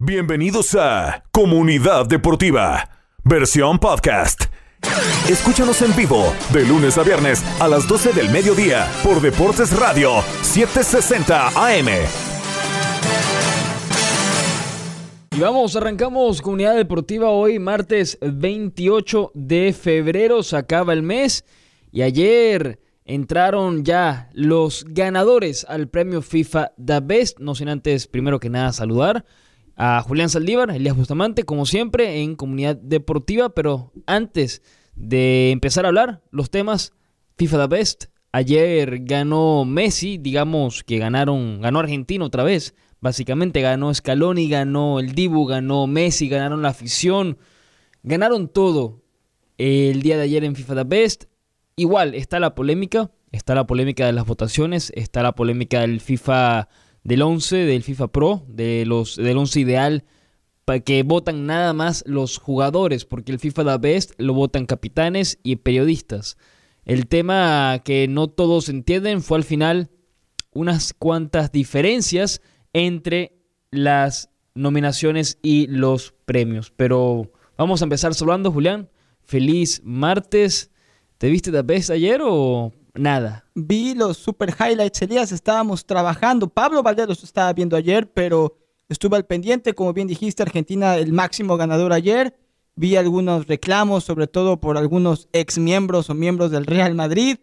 [0.00, 2.88] Bienvenidos a Comunidad Deportiva,
[3.24, 4.44] versión podcast.
[5.28, 10.22] Escúchanos en vivo de lunes a viernes a las 12 del mediodía por Deportes Radio
[10.42, 11.88] 760 AM.
[15.36, 21.44] Y vamos, arrancamos Comunidad Deportiva hoy, martes 28 de febrero, se acaba el mes
[21.90, 28.38] y ayer entraron ya los ganadores al premio FIFA The Best, no sin antes primero
[28.38, 29.24] que nada saludar
[29.78, 33.50] a Julián Saldívar, Elías Bustamante, como siempre, en Comunidad Deportiva.
[33.50, 34.60] Pero antes
[34.96, 36.92] de empezar a hablar, los temas
[37.36, 38.04] FIFA The Best.
[38.32, 42.74] Ayer ganó Messi, digamos que ganaron, ganó Argentina otra vez.
[43.00, 47.38] Básicamente ganó Scaloni, ganó el Dibu, ganó Messi, ganaron la afición.
[48.02, 49.04] Ganaron todo
[49.58, 51.24] el día de ayer en FIFA The Best.
[51.76, 56.68] Igual está la polémica, está la polémica de las votaciones, está la polémica del FIFA
[57.08, 60.04] del 11 del FIFA Pro, de los, del 11 ideal,
[60.66, 65.38] para que votan nada más los jugadores, porque el FIFA The Best lo votan capitanes
[65.42, 66.36] y periodistas.
[66.84, 69.88] El tema que no todos entienden fue al final
[70.52, 72.42] unas cuantas diferencias
[72.74, 76.74] entre las nominaciones y los premios.
[76.76, 78.90] Pero vamos a empezar saludando, Julián.
[79.22, 80.70] Feliz martes.
[81.16, 83.44] ¿Te viste The Best ayer o nada.
[83.54, 86.48] Vi los super highlights, Elías, estábamos trabajando.
[86.48, 88.56] Pablo Valderos estaba viendo ayer, pero
[88.88, 92.36] estuve al pendiente, como bien dijiste, Argentina el máximo ganador ayer.
[92.74, 97.38] Vi algunos reclamos, sobre todo por algunos ex miembros o miembros del Real Madrid.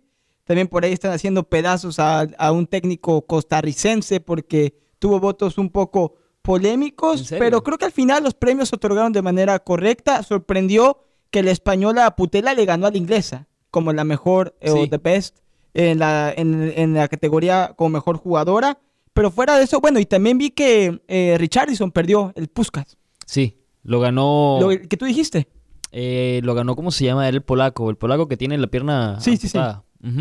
[0.46, 5.70] También por ahí están haciendo pedazos a, a un técnico costarricense porque tuvo votos un
[5.70, 10.22] poco polémicos, pero creo que al final los premios se otorgaron de manera correcta.
[10.24, 11.00] Sorprendió
[11.32, 14.98] que la española Putela le ganó a la inglesa como la mejor eh, o the
[14.98, 15.40] best
[15.74, 18.80] en la, en, la categoría como mejor jugadora.
[19.12, 22.98] Pero fuera de eso, bueno, y también vi que eh, Richardson perdió el Puskas.
[23.26, 24.60] Sí, lo ganó.
[24.62, 25.50] Lo que tú dijiste.
[25.92, 27.28] Eh, lo ganó, ¿cómo se llama?
[27.28, 29.20] el polaco, el polaco que tiene la pierna.
[29.20, 29.60] Sí, sí, sí.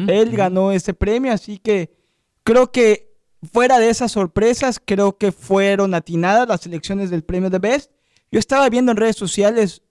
[0.08, 1.95] Él ganó ese premio, así que
[2.42, 3.14] creo que
[3.52, 7.92] fuera de esas sorpresas, creo que fueron atinadas las elecciones del premio de Best.
[8.33, 9.83] Yo estaba viendo en redes sociales,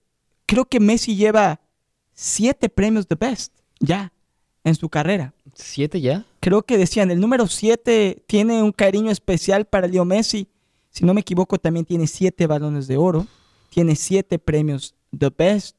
[0.44, 1.62] creo que Messi lleva
[2.12, 4.12] siete premios de Best ya
[4.64, 5.34] en su carrera.
[5.54, 6.24] ¿Siete ya?
[6.40, 10.48] Creo que decían, el número siete tiene un cariño especial para Leo Messi.
[10.90, 13.26] Si no me equivoco, también tiene siete balones de oro.
[13.70, 15.76] Tiene siete premios The Best.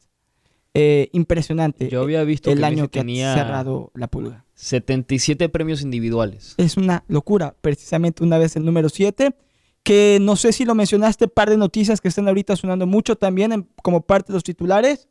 [0.73, 1.87] Eh, impresionante.
[1.89, 4.45] Yo había visto el año que tenía cerrado la pulga.
[4.55, 6.53] 77 premios individuales.
[6.57, 7.55] Es una locura.
[7.61, 9.35] Precisamente una vez el número siete.
[9.83, 13.69] Que no sé si lo mencionaste, par de noticias que están ahorita sonando mucho también
[13.83, 15.07] como parte de los titulares.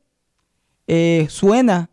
[0.87, 1.91] Eh, suena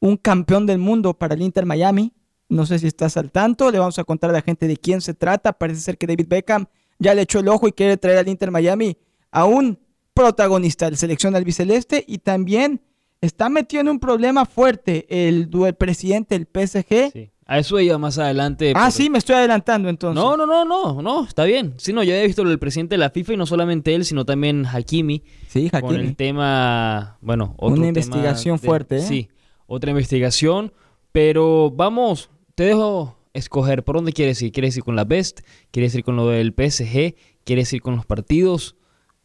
[0.00, 2.12] un campeón del mundo para el Inter Miami.
[2.48, 5.00] No sé si estás al tanto, le vamos a contar a la gente de quién
[5.00, 5.52] se trata.
[5.52, 6.66] Parece ser que David Beckham
[6.98, 8.96] ya le echó el ojo y quiere traer al Inter Miami
[9.30, 9.78] a un
[10.14, 12.80] protagonista de la selección albiceleste y también
[13.20, 17.12] está metido en un problema fuerte el, el presidente del PSG.
[17.12, 17.30] Sí.
[17.50, 18.74] A eso iba más adelante.
[18.76, 20.22] Ah, sí, me estoy adelantando entonces.
[20.22, 21.72] No, no, no, no, no, está bien.
[21.78, 24.26] Sí, no, yo había visto el presidente de la FIFA y no solamente él, sino
[24.26, 25.22] también Hakimi.
[25.48, 25.94] Sí, Hakimi.
[25.94, 29.00] Con el tema, bueno, otro Una investigación fuerte, ¿eh?
[29.00, 29.30] Sí,
[29.68, 30.72] otra investigación.
[31.12, 34.50] Pero vamos, te dejo escoger por dónde quieres ir.
[34.50, 35.40] ¿Quieres ir con la Best?
[35.70, 37.14] ¿Quieres ir con lo del PSG?
[37.44, 38.76] ¿Quieres ir con los partidos?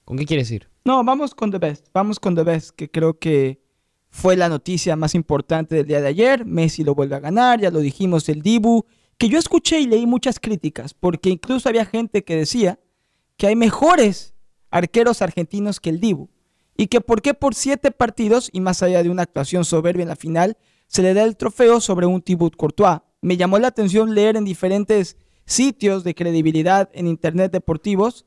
[0.06, 0.70] ¿Con qué quieres ir?
[0.86, 1.88] No, vamos con The Best.
[1.94, 3.62] Vamos con The Best, que creo que
[4.10, 6.46] fue la noticia más importante del día de ayer.
[6.46, 8.86] Messi lo vuelve a ganar, ya lo dijimos, el Dibu.
[9.18, 12.80] Que yo escuché y leí muchas críticas, porque incluso había gente que decía
[13.38, 14.34] que hay mejores
[14.70, 16.30] arqueros argentinos que el Dibu.
[16.76, 20.10] Y que por qué por siete partidos, y más allá de una actuación soberbia en
[20.10, 20.58] la final,
[20.88, 23.00] se le da el trofeo sobre un Thibaut Courtois.
[23.22, 28.26] Me llamó la atención leer en diferentes sitios de credibilidad en Internet deportivos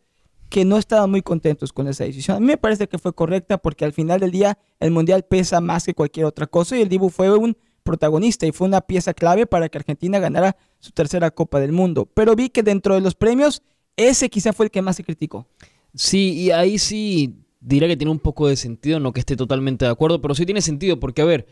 [0.49, 2.37] que no estaban muy contentos con esa decisión.
[2.37, 5.61] A mí me parece que fue correcta porque al final del día el Mundial pesa
[5.61, 9.15] más que cualquier otra cosa y el Dibu fue un protagonista y fue una pieza
[9.15, 12.07] clave para que Argentina ganara su tercera Copa del Mundo.
[12.07, 13.63] Pero vi que dentro de los premios,
[13.97, 15.47] ese quizá fue el que más se criticó.
[15.95, 19.85] Sí, y ahí sí diré que tiene un poco de sentido, no que esté totalmente
[19.85, 21.47] de acuerdo, pero sí tiene sentido porque, a ver,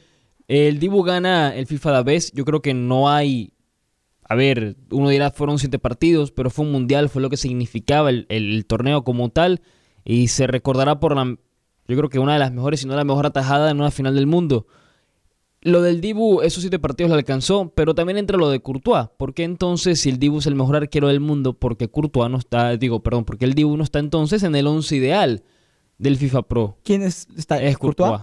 [0.46, 3.52] el Dibu gana el FIFA de vez, yo creo que no hay
[4.26, 8.08] a ver, uno dirá fueron siete partidos, pero fue un mundial, fue lo que significaba
[8.08, 9.60] el, torneo como tal,
[10.02, 13.04] y se recordará por la, yo creo que una de las mejores, si no la
[13.04, 14.66] mejor atajada en una final del mundo.
[15.60, 19.08] Lo del Dibu, esos siete partidos lo alcanzó, pero también entra lo de Courtois.
[19.16, 22.38] ¿Por qué entonces, si el Dibu es el mejor arquero del mundo, porque Courtois no
[22.38, 25.42] está, digo, perdón, porque el Dibu no está entonces en el once ideal
[26.04, 26.78] del FIFA Pro?
[26.84, 28.22] ¿Quién es, está, es Courtois?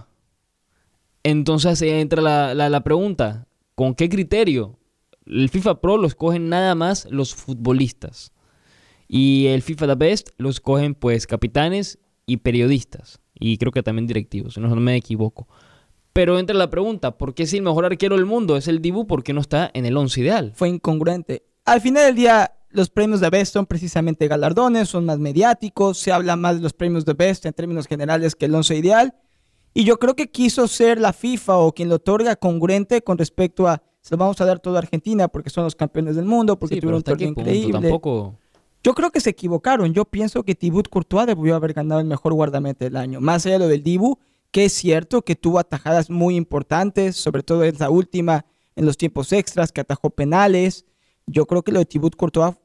[1.22, 4.78] Entonces entra la, la, la pregunta, ¿con qué criterio
[5.26, 8.32] el FIFA Pro lo escogen nada más los futbolistas.
[9.08, 13.20] Y el FIFA The Best lo escogen pues capitanes y periodistas.
[13.38, 15.48] Y creo que también directivos, si no, no me equivoco.
[16.12, 19.06] Pero entra la pregunta, ¿por qué si el mejor arquero del mundo es el Dibu,
[19.06, 20.52] por qué no está en el 11 ideal?
[20.54, 21.44] Fue incongruente.
[21.64, 26.12] Al final del día, los premios de Best son precisamente galardones, son más mediáticos, se
[26.12, 29.14] habla más de los premios de Best en términos generales que el 11 ideal.
[29.74, 33.68] Y yo creo que quiso ser la FIFA o quien lo otorga congruente con respecto
[33.68, 36.58] a se lo vamos a dar todo a Argentina porque son los campeones del mundo,
[36.58, 37.80] porque Sí, tuvieron un pero ¿hasta torneo increíble.
[37.80, 38.36] Tampoco...
[38.82, 39.94] Yo creo que se equivocaron.
[39.94, 43.20] Yo pienso que Thibaut Courtois debió haber ganado el mejor guardameta del año.
[43.20, 44.18] Más allá de lo del Dibu,
[44.50, 48.96] que es cierto que tuvo atajadas muy importantes, sobre todo en la última, en los
[48.96, 50.84] tiempos extras, que atajó penales.
[51.26, 52.56] Yo creo que lo de Thibaut Courtois...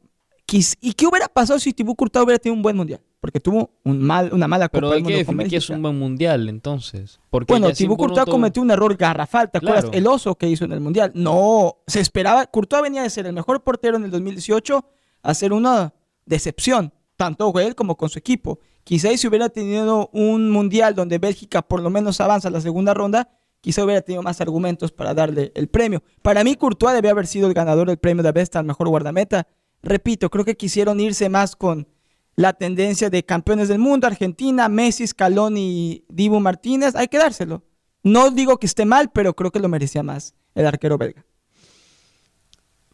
[0.50, 3.02] ¿Y qué hubiera pasado si Thibaut Courtois hubiera tenido un buen mundial?
[3.20, 5.82] Porque tuvo un mal, una mala Pero Copa hay del que definir que es un
[5.82, 7.20] buen mundial, entonces.
[7.30, 9.86] Porque Bueno, impugnó Courtois todo- cometió un error garrafal, ¿te acuerdas?
[9.86, 9.98] Claro.
[9.98, 11.12] El oso que hizo en el Mundial.
[11.16, 14.86] No, se esperaba, Courtois venía de ser el mejor portero en el 2018
[15.24, 15.94] a ser una
[16.26, 18.60] decepción, tanto con él como con su equipo.
[18.86, 22.94] Quizá si hubiera tenido un Mundial donde Bélgica por lo menos avanza a la segunda
[22.94, 23.30] ronda,
[23.60, 26.04] quizá hubiera tenido más argumentos para darle el premio.
[26.22, 29.46] Para mí, Courtois debía haber sido el ganador del premio de Best al mejor guardameta.
[29.88, 31.88] Repito, creo que quisieron irse más con
[32.36, 37.64] la tendencia de campeones del mundo, Argentina, Messi, Scaloni y Dibu Martínez, hay que dárselo.
[38.04, 41.26] No digo que esté mal, pero creo que lo merecía más el arquero belga.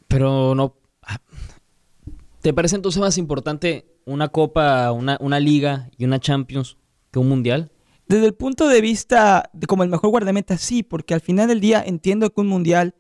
[0.07, 0.75] Pero no.
[1.01, 1.19] ah,
[2.41, 6.77] ¿Te parece entonces más importante una copa, una, una liga y una Champions
[7.09, 7.71] que un mundial?
[8.07, 11.59] Desde el punto de vista de como el mejor guardameta, sí, porque al final del
[11.59, 12.93] día entiendo que un mundial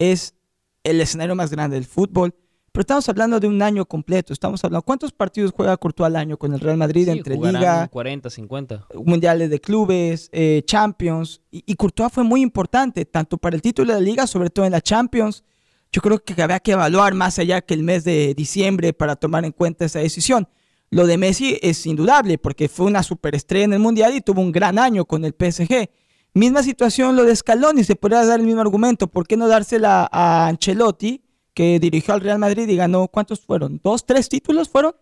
[0.00, 0.34] es
[0.82, 2.34] el escenario más grande del fútbol,
[2.76, 4.34] pero estamos hablando de un año completo.
[4.34, 7.88] Estamos hablando, ¿cuántos partidos juega Courtois al año con el Real Madrid Sí, entre Liga,
[7.88, 8.88] 40, 50.
[9.02, 11.40] mundiales de clubes, eh, Champions.
[11.50, 14.66] Y, y Courtois fue muy importante, tanto para el título de la liga, sobre todo
[14.66, 15.42] en la Champions.
[15.90, 19.46] Yo creo que había que evaluar más allá que el mes de diciembre para tomar
[19.46, 20.46] en cuenta esa decisión.
[20.90, 24.52] Lo de Messi es indudable, porque fue una superestrella en el Mundial y tuvo un
[24.52, 25.88] gran año con el PSG.
[26.34, 29.06] Misma situación lo de Scaloni, se podría dar el mismo argumento.
[29.06, 31.22] ¿Por qué no dársela a Ancelotti,
[31.56, 33.80] que dirigió al Real Madrid y ganó, ¿cuántos fueron?
[33.82, 34.94] ¿Dos, tres títulos fueron?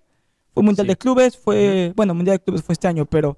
[0.52, 0.88] Fue Mundial Sí.
[0.90, 3.36] de Clubes, fue, bueno, Mundial de Clubes fue este año, pero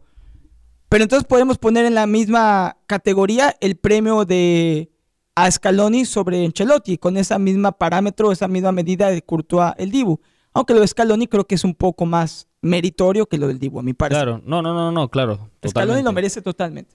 [0.91, 4.91] pero entonces podemos poner en la misma categoría el premio de
[5.35, 10.21] a Scaloni sobre Ancelotti, con esa misma parámetro, esa misma medida de Courtois el Dibu.
[10.53, 13.79] Aunque lo de Scaloni creo que es un poco más meritorio que lo del Dibu,
[13.81, 14.25] a mi parecer.
[14.25, 15.35] Claro, no, no, no, no, claro.
[15.35, 16.03] Scaloni totalmente.
[16.05, 16.95] lo merece totalmente.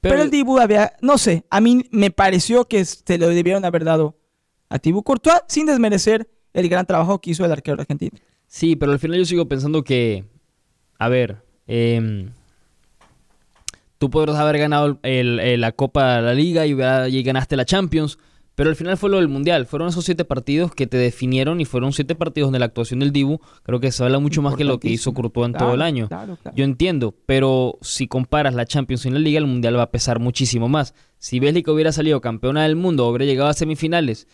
[0.00, 3.84] Pero, el Dibu había, no sé, a mí me pareció que se lo debieron haber
[3.84, 4.17] dado
[4.68, 8.16] a Thibaut Courtois sin desmerecer el gran trabajo que hizo el arquero argentino.
[8.46, 10.24] Sí, pero al final yo sigo pensando que,
[10.98, 12.30] a ver, em,
[13.98, 16.74] tú podrás haber ganado el- el- la Copa de la Liga y,
[17.22, 18.18] ganaste la Champions,
[18.54, 19.66] pero al final fue lo del Mundial.
[19.66, 23.12] Fueron esos siete partidos que te definieron y fueron siete partidos de la actuación del
[23.12, 23.40] Dibu.
[23.62, 25.12] Creo que se habla mucho más que lo que hizo.
[25.14, 26.08] Courtois en todo el año.
[26.08, 26.56] claro, claro.
[26.56, 30.18] Yo entiendo, pero si comparas la Champions y la Liga, el Mundial va a pesar
[30.18, 30.94] muchísimo más.
[31.18, 34.26] Si Bélgica hubiera salido campeona del mundo, hubiera llegado a semifinales,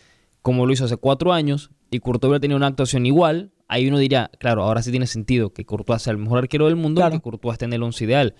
[0.45, 3.97] como lo hizo hace cuatro años, y Courtois hubiera tenido una actuación igual, ahí uno
[3.97, 7.15] diría, claro, ahora sí tiene sentido que Courtois sea el mejor arquero del mundo Claro.
[7.15, 8.35] que Courtois esté en el once ideal.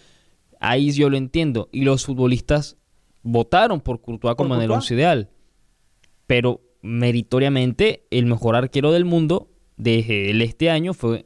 [0.59, 1.67] Ahí yo lo entiendo.
[1.71, 2.77] Y los futbolistas
[3.23, 5.31] votaron por Courtois Por como en el once ideal.
[6.27, 11.25] Pero meritoriamente, el mejor arquero del mundo de el este año fue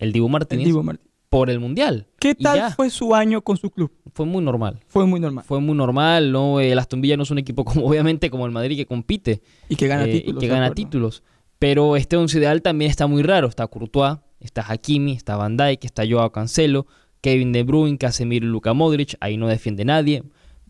[0.00, 1.05] el Dibu El Dibu Martínez.
[1.36, 2.06] Por el Mundial.
[2.18, 3.92] ¿Qué tal fue su año con su club?
[4.14, 4.80] Fue muy normal.
[4.86, 5.44] Fue muy normal.
[5.44, 6.60] Fue muy normal, ¿no?
[6.60, 9.42] El Aston Villa no es un equipo como, obviamente, como el Madrid que compite.
[9.68, 10.42] Y que gana eh, títulos.
[10.42, 11.22] Y que gana títulos.
[11.58, 13.48] Pero este once ideal también está muy raro.
[13.48, 16.86] Está Courtois, está Hakimi, está Van Dijk, está Joao Cancelo,
[17.20, 19.16] Kevin De Bruyne, Casemiro y Luka Modric.
[19.20, 20.22] Ahí no defiende nadie.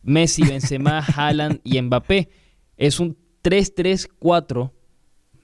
[0.02, 2.28] Messi, Benzema, Haaland y Mbappé.
[2.76, 4.73] Es un 3-3-4.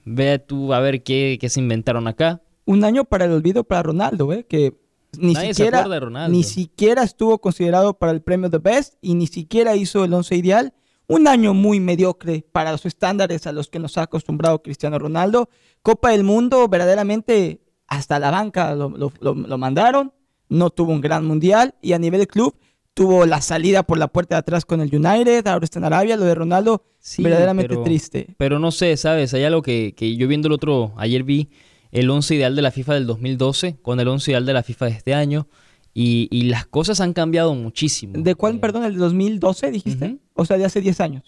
[0.03, 2.41] Ve tú a ver qué, qué se inventaron acá.
[2.65, 4.45] Un año para el olvido para Ronaldo, ¿eh?
[4.45, 4.82] Que
[5.17, 6.35] ni Nadie se siquiera, Ronaldo.
[6.35, 10.35] ni siquiera estuvo considerado para el premio The Best y ni siquiera hizo el once
[10.35, 10.73] ideal.
[11.07, 15.49] Un año muy mediocre para los estándares a los que nos ha acostumbrado Cristiano Ronaldo.
[15.81, 20.13] Copa del Mundo, verdaderamente hasta la banca lo, lo- lo- lo mandaron.
[20.49, 22.55] No tuvo un gran mundial y a nivel club
[22.93, 25.45] tuvo la salida por la puerta de atrás con el United.
[25.47, 26.15] Ahora está en Arabia.
[26.15, 28.35] Lo de Ronaldo, Sí, verdaderamente pero- triste.
[28.37, 29.33] Pero no sé, ¿sabes?
[29.33, 31.49] Hay algo que, que yo viendo el otro, ayer vi
[31.93, 34.85] el 11 ideal de la FIFA del 2012 con el 11 ideal de la FIFA
[34.87, 35.47] de este año
[35.93, 38.13] y, y las cosas han cambiado muchísimo.
[38.17, 38.83] ¿De cuál, Eh, perdón?
[38.83, 40.05] ¿El de 2012 dijiste?
[40.07, 40.19] Ujú.
[40.33, 41.23] O sea, de hace 10 años.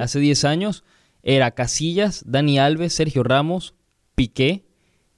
[0.00, 0.84] Hace 10 años
[1.22, 3.74] era Casillas, Dani Alves, Sergio Ramos,
[4.14, 4.64] Piqué,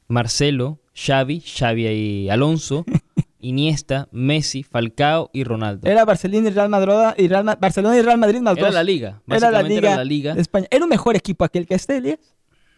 [0.08, 2.84] Marcelo, Xavi, Xavi y Alonso,
[3.40, 5.88] Iniesta, Messi, Falcao y Ronaldo.
[5.88, 8.74] Era Barcelona y Real Madrid y Real Barcelona y Real Madrid más Era dos.
[8.74, 10.34] la liga, Era la liga, era la liga.
[10.34, 10.66] de España.
[10.70, 12.18] Era un mejor equipo aquel que este.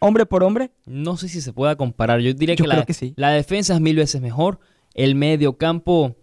[0.02, 0.70] Hombre por hombre.
[0.84, 2.20] No sé si se pueda comparar.
[2.20, 3.14] Yo diría Yo que, creo la, que sí.
[3.16, 4.58] la defensa es mil veces mejor.
[4.94, 6.16] El medio campo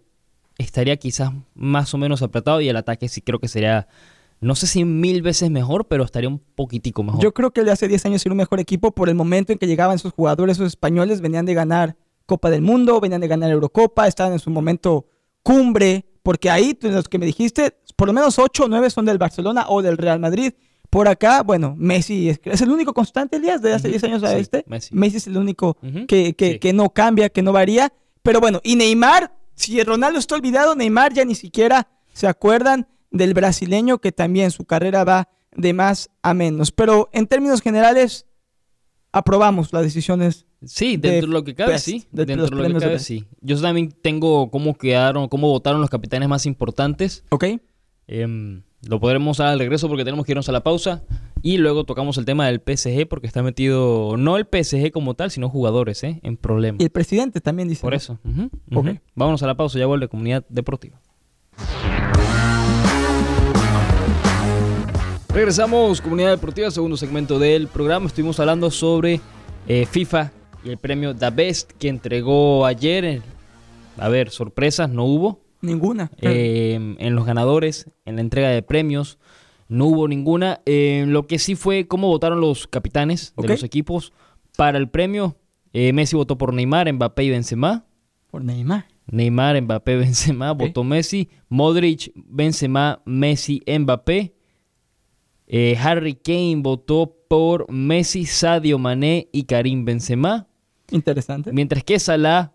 [0.58, 3.88] estaría quizás más o menos apretado y el ataque sí creo que sería,
[4.40, 7.22] no sé si mil veces mejor, pero estaría un poquitico mejor.
[7.22, 9.52] Yo creo que el de hace 10 años era un mejor equipo por el momento
[9.52, 11.96] en que llegaban esos jugadores, esos españoles, venían de ganar
[12.26, 15.06] Copa del Mundo, venían de ganar Eurocopa, estaban en su momento
[15.42, 19.18] cumbre, porque ahí, los que me dijiste, por lo menos 8 o 9 son del
[19.18, 20.52] Barcelona o del Real Madrid.
[20.90, 24.30] Por acá, bueno, Messi es, es el único constante, Elías, de hace 10 años a
[24.32, 24.64] sí, este.
[24.66, 25.16] Messi.
[25.16, 25.76] es el único
[26.08, 26.58] que, que- sí.
[26.58, 27.92] que no cambia, que no varía.
[28.22, 33.34] Pero bueno, y Neymar, si Ronaldo está olvidado, Neymar ya ni siquiera se acuerdan del
[33.34, 36.72] brasileño que también su carrera va de más a menos.
[36.72, 38.26] Pero en términos generales,
[39.12, 40.46] aprobamos las decisiones.
[40.64, 42.04] Sí, de dentro de lo que cabe, Best, sí.
[42.12, 43.24] de Dentro los de lo que cabe, sí.
[43.40, 47.24] Yo también tengo cómo quedaron, cómo votaron los capitanes más importantes.
[47.30, 47.44] ¿Ok?
[48.06, 51.02] Em, lo podremos dar al regreso porque tenemos que irnos a la pausa.
[51.42, 55.30] Y luego tocamos el tema del PSG porque está metido, no el PSG como tal,
[55.30, 56.20] sino jugadores, ¿eh?
[56.22, 56.80] En problemas.
[56.80, 57.80] Y el presidente también dice.
[57.82, 58.18] Por eso.
[58.24, 58.80] ujú, ujú.
[58.80, 58.96] Ok.
[59.14, 61.00] Vámonos a la pausa, ya vuelve Comunidad Deportiva.
[65.32, 68.06] Regresamos, Comunidad Deportiva, segundo segmento del programa.
[68.06, 69.20] Estuvimos hablando sobre
[69.68, 70.32] eh, FIFA
[70.64, 73.22] y el premio The Best que entregó ayer.
[73.96, 75.40] A ver, sorpresas no hubo.
[75.62, 76.10] Ninguna.
[76.20, 79.18] Eh, en los ganadores, en la entrega de premios,
[79.68, 80.60] no hubo ninguna.
[80.66, 84.12] Eh, lo que sí fue cómo votaron los capitanes de los equipos
[84.56, 85.36] para el premio.
[85.72, 87.84] Eh, Messi votó por Neymar, Mbappé y Benzema.
[88.30, 88.86] Por Neymar.
[89.06, 90.58] Neymar, Mbappé, Benzema, Ok.
[90.60, 91.28] votó Messi.
[91.48, 94.34] Modric, Benzema, Messi, Mbappé.
[95.46, 100.46] Eh, Harry Kane votó por Messi, Sadio Mané y Karim Benzema.
[100.90, 101.52] Interesante.
[101.52, 102.52] Mientras que Salah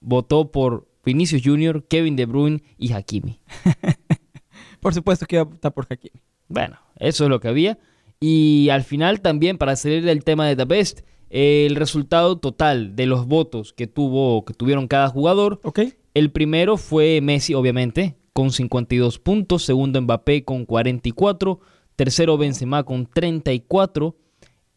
[0.00, 3.40] votó por Vinicius Jr., Kevin De Bruyne y Hakimi.
[4.80, 6.20] Por supuesto que iba a votar por Hakimi.
[6.48, 7.78] Bueno, eso es lo que había.
[8.20, 13.06] Y al final también, para salir del tema de The Best, el resultado total de
[13.06, 15.80] los votos que, tuvo, que tuvieron cada jugador ¿Ok?
[16.14, 19.64] El primero fue Messi, obviamente, con 52 puntos.
[19.64, 21.60] Segundo, Mbappé con 44.
[21.94, 24.16] Tercero, Benzema con 34.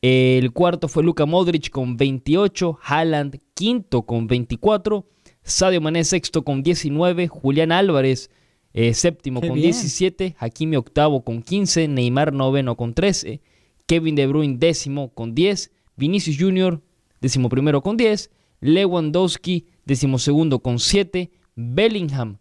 [0.02, 2.80] El cuarto fue Luka Modric con 28.
[2.84, 5.06] Haaland, quinto con 24.
[5.43, 7.27] Sadio Mané, sexto con 19.
[7.27, 8.29] Julián Álvarez,
[8.74, 9.72] eh, séptimo Qué con bien.
[9.72, 10.36] 17.
[10.38, 11.88] Hakimi, octavo con 15.
[11.88, 13.41] Neymar, noveno con 13.
[13.86, 15.72] Kevin De Bruyne, décimo con 10.
[15.96, 16.81] Vinicius Jr.,
[17.22, 18.29] décimo primero con 10.
[18.62, 21.31] Lewandowski, decimosegundo con 7.
[21.55, 22.38] Bellingham,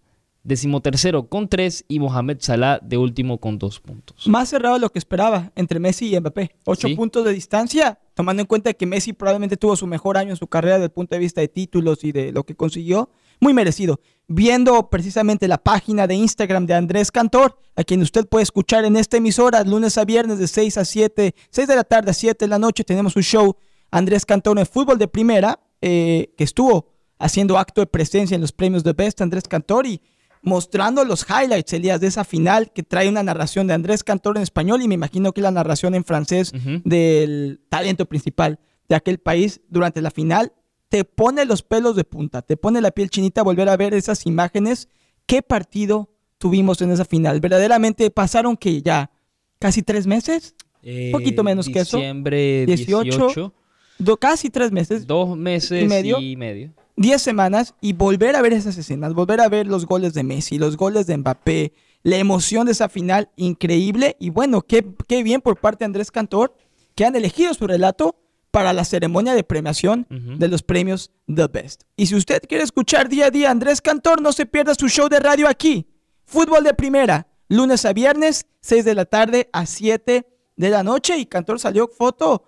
[0.48, 1.84] decimotercero con 3.
[1.88, 4.26] Y Mohamed Salah, de último con 2 puntos.
[4.26, 6.56] Más cerrado de lo que esperaba entre Messi y Mbappé.
[6.64, 6.94] Ocho Sí.
[6.94, 10.46] puntos de distancia, tomando en cuenta que Messi probablemente tuvo su mejor año en su
[10.48, 13.10] carrera desde el punto de vista de títulos y de lo que consiguió.
[13.40, 14.00] Muy merecido.
[14.26, 18.96] Viendo precisamente la página de Instagram de Andrés Cantor, a quien usted puede escuchar en
[18.96, 22.44] esta emisora lunes a viernes de 6 a 7, 6 de la tarde a 7
[22.44, 23.56] de la noche, tenemos un show
[23.90, 28.52] Andrés Cantor en fútbol de primera, eh, que estuvo haciendo acto de presencia en los
[28.52, 30.00] premios de Best Andrés Cantor y
[30.42, 34.42] mostrando los highlights, Elías, de esa final que trae una narración de Andrés Cantor en
[34.42, 36.52] español y me imagino que la narración en francés
[36.85, 40.52] del talento principal de aquel país durante la final,
[40.88, 44.25] te pone los pelos de punta, te pone la piel chinita volver a ver esas
[44.25, 44.88] imágenes.
[45.26, 47.40] ¿Qué partido tuvimos en esa final?
[47.40, 49.11] Verdaderamente pasaron que ya
[49.59, 51.99] casi tres meses, Eh, poquito menos que eso.
[51.99, 53.52] Diciembre 18, 18.
[53.99, 56.18] do- casi tres meses, Dos meses ¿Y medio?
[56.21, 56.73] y medio.
[56.98, 60.58] 10 semanas y volver a ver esas escenas, volver a ver los goles de Messi,
[60.58, 65.40] los goles de Mbappé, la emoción de esa final increíble y bueno, qué, qué bien
[65.40, 66.54] por parte de Andrés Cantor
[66.94, 68.16] que han elegido su relato
[68.50, 71.82] para la ceremonia de premiación de los premios The Best.
[71.96, 74.88] Y si usted quiere escuchar día a día a Andrés Cantor, no se pierda su
[74.88, 75.86] show de radio aquí.
[76.24, 80.26] Fútbol de primera, lunes a viernes, 6 de la tarde a 7
[80.56, 82.42] de la noche y Cantor salió foto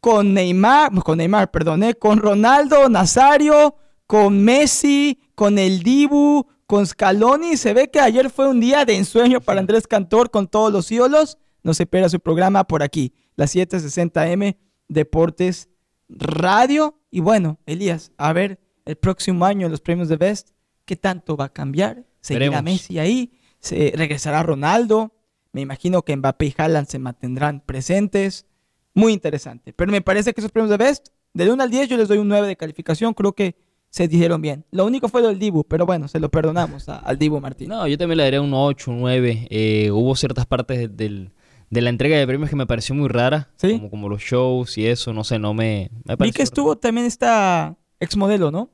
[0.00, 6.86] con Neymar, con Neymar, perdón, eh, con Ronaldo Nazario, con Messi, con el Dibu, con
[6.86, 7.56] Scaloni.
[7.56, 10.90] Se ve que ayer fue un día de ensueño para Andrés Cantor con todos los
[10.90, 11.38] ídolos.
[11.62, 14.56] No se pierda su programa por aquí, las 760M
[14.88, 15.68] Deportes
[16.08, 17.00] Radio.
[17.10, 20.50] Y bueno, Elías, a ver el próximo año los premios de Best,
[20.84, 22.04] ¿qué tanto va a cambiar?
[22.20, 22.62] ¿Seguirá.
[22.62, 23.38] Messi ahí?
[23.60, 25.14] ¿Se regresará Ronaldo?
[25.52, 28.46] Me imagino que Mbappé y Haaland se mantendrán presentes.
[28.92, 29.72] Muy interesante.
[29.72, 32.18] Pero me parece que esos premios de Best, del 1 al 10 yo les doy
[32.18, 33.14] un 9 de calificación.
[33.14, 33.56] Creo que
[33.94, 34.64] se dijeron bien.
[34.72, 37.68] Lo único fue lo del Dibu, pero bueno, se lo perdonamos a- al Dibu Martín.
[37.68, 39.46] No, yo también le daría un 8, un 9.
[39.50, 41.30] Eh, hubo ciertas partes de,
[41.70, 43.50] de la entrega de premios que me pareció muy rara.
[43.56, 43.74] ¿Sí?
[43.76, 47.06] Como, como los shows y eso, no sé, no me, me Vi que estuvo también
[47.06, 48.68] esta exmodelo, ¿no?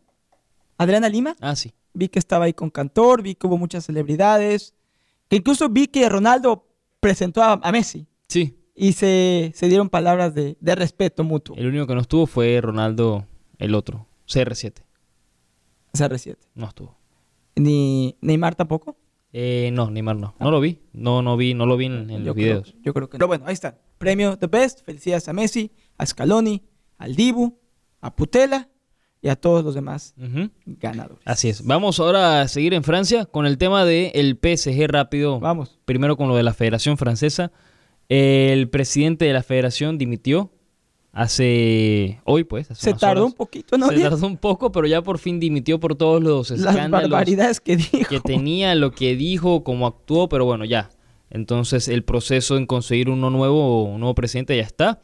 [0.79, 1.37] Adriana Lima.
[1.41, 1.73] Ah, sí.
[1.93, 4.73] Vi que estaba ahí con Cantor, vi que hubo muchas celebridades.
[5.29, 6.67] Que incluso vi que Ronaldo
[6.99, 8.07] presentó a, a Messi.
[8.29, 8.57] Sí.
[8.75, 11.57] y se, se dieron palabras de, de respeto mutuo.
[11.57, 13.27] El único que no estuvo fue Ronaldo,
[13.59, 14.83] el otro, CR7.
[15.92, 16.37] CR7.
[16.54, 16.97] No estuvo.
[17.56, 18.97] Ni Neymar tampoco.
[19.32, 20.35] Eh, no, Neymar no.
[20.40, 20.80] No lo vi.
[20.92, 22.75] No, no vi, no lo vi en, los creo- videos.
[22.82, 23.18] yo creo que no.
[23.18, 23.78] Pero bueno, ahí está.
[23.99, 24.85] Premio The Best.
[24.85, 26.62] Felicidades a Messi, a Scaloni,
[26.99, 27.59] al Dibu,
[28.00, 28.68] a Putela
[29.23, 30.50] y a todos los demás Ujú.
[30.64, 31.20] ganadores.
[31.26, 31.64] Así es.
[31.64, 35.38] Vamos ahora a seguir en Francia con el tema del PSG rápido.
[35.38, 35.78] Vamos.
[35.85, 37.52] Primero con lo de la Federación Francesa.
[38.09, 40.50] El presidente de la Federación dimitió
[41.12, 42.71] hace hoy, pues.
[42.71, 43.33] hace Se tardó horas.
[43.33, 43.88] un poquito, ¿no?
[43.88, 47.61] Se tardó un poco, pero ya por fin dimitió por todos los Las escándalos barbaridades
[47.61, 48.09] que dijo.
[48.09, 50.90] que tenía, lo que dijo, cómo actuó, pero bueno, ya.
[51.31, 55.00] Entonces el proceso en conseguir uno nuevo, un nuevo presidente ya está.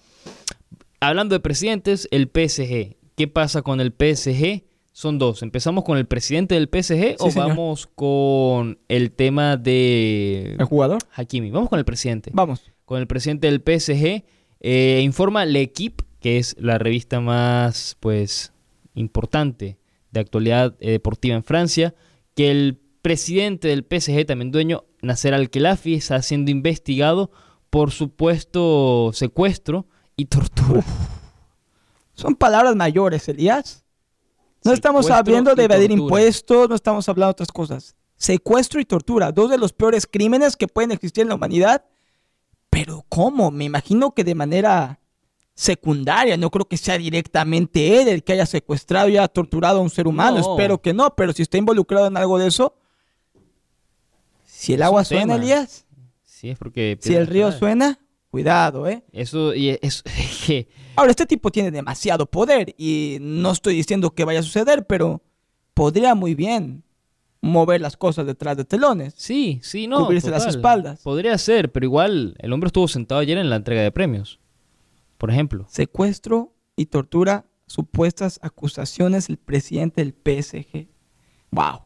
[1.01, 2.97] Hablando de presidentes, el PSG.
[3.17, 4.65] ¿Qué pasa con el PSG?
[4.93, 5.43] Son dos.
[5.43, 7.49] ¿Empezamos con el presidente del PSG o señor.
[7.49, 10.99] vamos con el tema de ¿El jugador?
[11.15, 11.51] Hakimi?
[11.51, 12.31] Vamos con el presidente.
[12.33, 12.63] Vamos.
[12.87, 14.25] Con el presidente del PSG.
[14.61, 18.53] Eh, informa L'Equipe, que es la revista más pues
[18.95, 19.79] importante
[20.11, 21.95] de actualidad eh, deportiva en Francia,
[22.35, 27.31] que el presidente del PSG, también dueño, Nasser Al-Khelaifi, está siendo investigado
[27.71, 29.87] por supuesto secuestro
[30.17, 30.83] y tortura.
[32.15, 33.85] Son palabras mayores, Elías.
[34.65, 36.05] No estamos hablando de evadir tortura.
[36.05, 37.95] impuestos, no estamos hablando de otras cosas.
[38.17, 41.85] Secuestro y tortura, dos de los peores crímenes que pueden existir en la humanidad.
[42.71, 43.51] Pero ¿cómo?
[43.51, 45.01] Me imagino que de manera
[45.55, 49.83] secundaria, no creo que sea directamente él el que haya secuestrado y haya torturado a
[49.83, 50.39] un ser humano.
[50.39, 50.53] No.
[50.53, 52.75] Espero que no, pero si está involucrado en algo de eso,
[54.45, 55.37] si el Es agua suena, tema.
[55.37, 55.87] Elías,
[56.25, 56.99] Sí, es porque...
[57.01, 57.99] si el río suena
[58.31, 59.03] cuidado, ¿eh?
[59.13, 60.03] Eso, y es,
[60.47, 64.87] que Ahora, este tipo tiene demasiado poder y no estoy diciendo que vaya a suceder,
[64.87, 65.23] pero
[65.73, 66.85] podría muy bien
[67.47, 69.15] mover las cosas detrás de telones.
[69.17, 70.05] Sí, sí, no.
[70.05, 71.03] Cubrirse las espaldas.
[71.03, 74.41] Podría ser, pero igual el hombre estuvo sentado ayer en la entrega de premios.
[75.19, 75.67] Por ejemplo.
[75.69, 80.89] Secuestro y tortura, supuestas acusaciones del presidente del PSG.
[81.51, 81.83] Wow.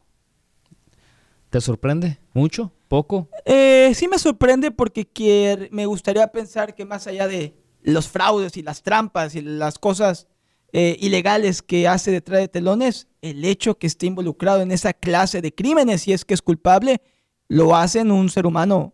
[1.49, 2.19] ¿Te sorprende?
[2.33, 2.71] ¿Mucho?
[2.87, 3.29] ¿Poco?
[3.45, 8.63] Eh, sí me sorprende porque me gustaría pensar que más allá de los fraudes y
[8.63, 10.27] las trampas y las cosas
[10.73, 15.41] eh, ilegales que hace detrás de telones, el hecho que esté involucrado en esa clase
[15.41, 17.01] de crímenes, si es que es culpable,
[17.47, 18.93] lo hacen un ser humano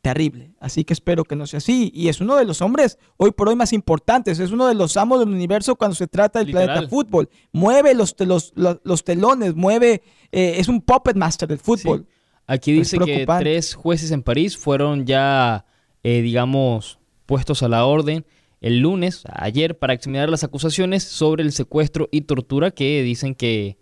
[0.00, 0.52] terrible.
[0.58, 1.90] Así que espero que no sea así.
[1.94, 4.38] Y es uno de los hombres hoy por hoy más importantes.
[4.40, 6.66] Es uno de los amos del universo cuando se trata del Literal.
[6.66, 7.28] planeta fútbol.
[7.52, 10.02] Mueve los, los, los- los telones, mueve...
[10.32, 12.06] eh, es un puppet master del fútbol.
[12.48, 15.64] Aquí dice que tres jueces en París fueron ya,
[16.02, 18.26] eh, digamos, puestos a la orden
[18.62, 23.76] el lunes, ayer, para examinar las acusaciones sobre el secuestro y tortura que dicen que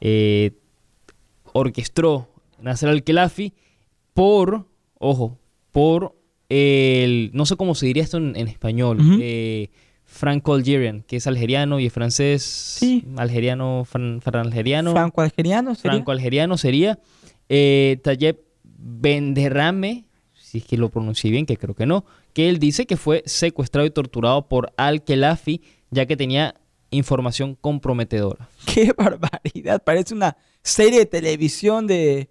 [0.00, 0.52] eh,
[1.52, 2.28] orquestó
[2.60, 3.52] Nasser al-Khelaifi
[4.14, 4.66] por,
[4.98, 5.38] ojo,
[5.72, 6.14] por
[6.48, 9.68] el, no sé cómo se diría esto en, en español, eh,
[10.04, 13.04] Franco Algerian, que es algeriano y es francés, Sí.
[13.16, 15.92] algeriano, fran, algeriano Franco-algeriano sería.
[15.92, 16.98] franco-algeriano sería
[17.48, 20.04] eh, Tayyip Benderrame,
[20.34, 23.22] si es que lo pronuncié bien, que creo que no, que él dice que fue
[23.26, 26.54] secuestrado y torturado por Al-Khelafi, ya que tenía
[26.90, 28.48] información comprometedora.
[28.72, 29.82] Qué barbaridad.
[29.84, 32.30] Parece una serie de televisión de,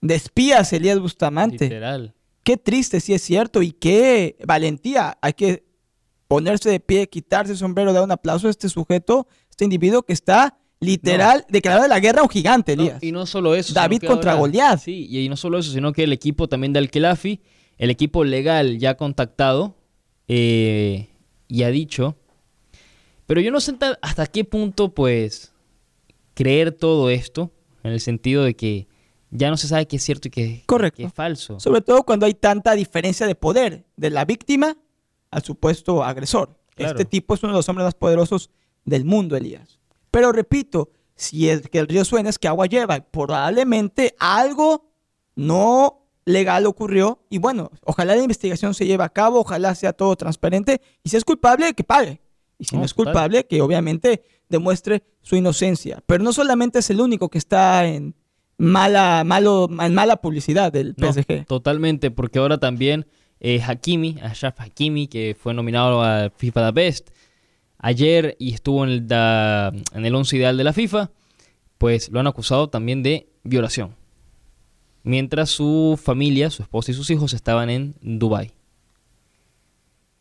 [0.00, 1.64] de espías, Elías Bustamante.
[1.64, 2.14] Literal.
[2.42, 3.62] Qué triste, si es cierto.
[3.62, 5.18] Y qué valentía.
[5.20, 5.64] Hay que
[6.26, 10.12] ponerse de pie, quitarse el sombrero, dar un aplauso a este sujeto, este individuo que
[10.12, 13.02] está literal declarado la guerra a un gigante, No, Elías.
[13.02, 13.74] y no solo eso.
[13.74, 14.80] David contra ahora- Goliat.
[14.80, 17.40] Sí, y no solo eso, sino que el equipo también de Al-Khelafi,
[17.80, 19.74] el equipo legal ya contactado
[20.28, 21.08] eh,
[21.48, 22.16] y ha dicho,
[23.26, 25.52] pero yo no sé hasta- hasta qué punto pues
[26.34, 27.50] creer todo esto,
[27.82, 28.86] en el sentido de que
[29.30, 30.98] ya no se sabe qué es cierto y qué, Correcto.
[30.98, 31.58] qué es falso.
[31.58, 34.76] Sobre todo cuando hay tanta diferencia de poder de la víctima
[35.30, 36.58] al supuesto agresor.
[36.74, 36.92] Claro.
[36.92, 38.50] Este tipo es uno de los hombres más poderosos
[38.84, 39.78] del mundo, Elías.
[40.10, 43.00] Pero repito, si es que el río suena es que agua lleva.
[43.00, 44.90] Probablemente algo
[45.36, 50.14] no legal ocurrió y bueno, ojalá la investigación se lleve a cabo, ojalá sea todo
[50.16, 52.20] transparente y si es culpable, que pague.
[52.58, 56.02] Y si no, No, es culpable, que obviamente demuestre su inocencia.
[56.06, 58.14] Pero no solamente es el único que está en
[58.58, 61.46] mala, malo, en mala publicidad del No, PSG.
[61.46, 63.06] totalmente, porque ahora también
[63.40, 67.10] eh, Hakimi, Ashraf Hakimi, que fue nominado a FIFA The Best
[67.78, 71.10] ayer y estuvo en el, da- en el 11 ideal de la FIFA,
[71.78, 73.96] pues lo han acusado también de violación.
[75.02, 78.52] Mientras su familia, su esposa y sus hijos estaban en Dubai.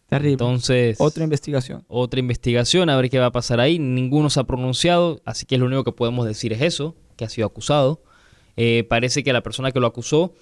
[0.08, 0.32] Terrible.
[0.34, 1.84] Entonces, Otra investigación.
[1.88, 3.78] otra investigación, a ver qué va a pasar ahí.
[3.78, 7.30] Ninguno se ha pronunciado, así que lo único que podemos decir es eso, que ha
[7.30, 8.02] sido acusado.
[8.58, 10.34] Eh, parece que la persona que lo acusó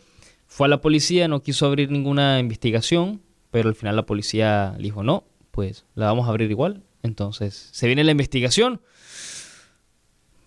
[0.48, 3.22] fue a la policía, no quiso abrir ninguna investigación,
[3.52, 6.84] pero al final la policía le dijo no, pues la vamos a abrir igual.
[7.04, 8.82] Entonces, se viene la investigación.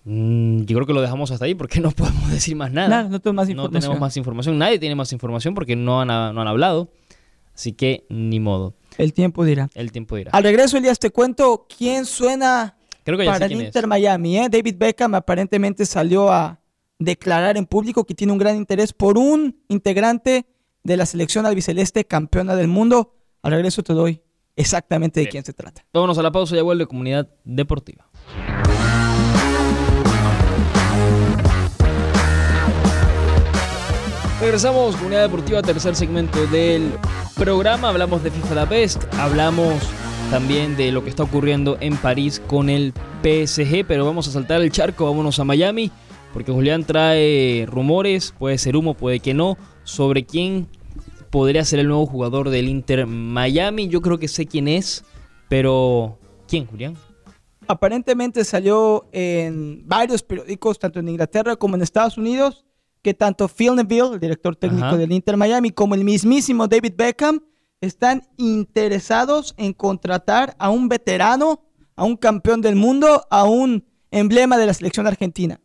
[0.04, 2.88] Mm, yo creo que lo dejamos hasta ahí porque no podemos decir más nada.
[2.88, 4.58] Nada, no tengo más No tenemos más información.
[4.58, 6.90] Nadie tiene más información porque no han, no han hablado.
[7.54, 8.74] Así que ni modo.
[8.96, 9.68] El tiempo dirá.
[9.74, 10.30] El tiempo dirá.
[10.32, 13.88] Al regreso, Elías, te cuento quién suena Creo que ya para sé el Inter es.
[13.88, 14.38] Miami.
[14.38, 14.48] ¿eh?
[14.50, 16.60] David Beckham aparentemente salió a
[16.98, 20.46] declarar en público que tiene un gran interés por un integrante
[20.82, 23.16] de la selección albiceleste campeona del mundo.
[23.42, 24.22] Al regreso te doy
[24.56, 25.30] exactamente de Bien.
[25.32, 25.84] quién se trata.
[25.92, 28.08] Vámonos a la pausa, ya vuelve Comunidad Deportiva.
[34.40, 36.92] Regresamos, Comunidad Deportiva, tercer segmento del
[37.36, 37.90] programa.
[37.90, 39.82] Hablamos de FIFA La Best, hablamos
[40.30, 44.62] también de lo que está ocurriendo en París con el PSG, pero vamos a saltar
[44.62, 45.90] el charco, vámonos a Miami,
[46.32, 50.68] porque Julián trae rumores, puede ser humo, puede que no, sobre quién
[51.28, 53.88] podría ser el nuevo jugador del Inter Miami.
[53.88, 55.04] Yo creo que sé quién es,
[55.50, 56.96] pero ¿quién, Julián?
[57.68, 62.64] Aparentemente salió en varios periódicos, tanto en Inglaterra como en Estados Unidos,
[63.02, 64.96] que tanto Phil Neville, el director técnico Ajá.
[64.96, 67.40] del Inter Miami, como el mismísimo David Beckham
[67.80, 71.62] están interesados en contratar a un veterano,
[71.96, 75.60] a un campeón del mundo, a un emblema de la selección argentina,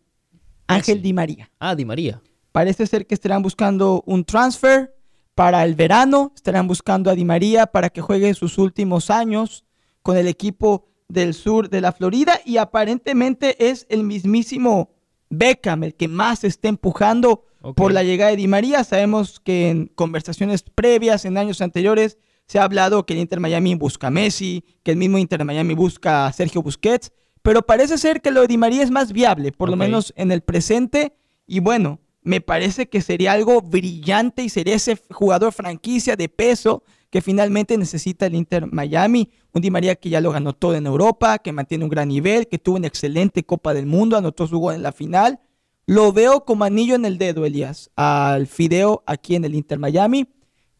[0.68, 1.04] Ángel sí.
[1.04, 1.52] Di María.
[1.60, 2.22] Ah, Di María.
[2.52, 4.96] Parece ser que estarán buscando un transfer
[5.34, 9.66] para el verano, estarán buscando a Di María para que juegue sus últimos años
[10.02, 14.95] con el equipo del sur de la Florida y aparentemente es el mismísimo
[15.30, 17.44] Beckham el que más está empujando
[17.76, 18.84] por la llegada de Di María.
[18.84, 23.76] Sabemos que en conversaciones previas, en años anteriores, se ha hablado que el Inter Miami
[23.76, 27.12] busca a Messi, que el mismo Inter Miami busca a Sergio Busquets,
[27.42, 30.32] pero parece ser que lo de Di María es más viable, por lo menos en
[30.32, 31.16] el presente.
[31.48, 36.84] Y bueno, me parece que sería algo brillante y sería ese jugador franquicia de peso
[37.12, 39.30] que finalmente necesita el Inter Miami.
[39.54, 42.48] Un Di María que ya lo ganó todo en Europa, que mantiene un gran nivel,
[42.48, 45.40] que tuvo una excelente Copa del Mundo, anotó su gol en la final.
[45.86, 50.28] Lo veo como anillo en el dedo, Elías, al Fideo aquí en el Inter Miami.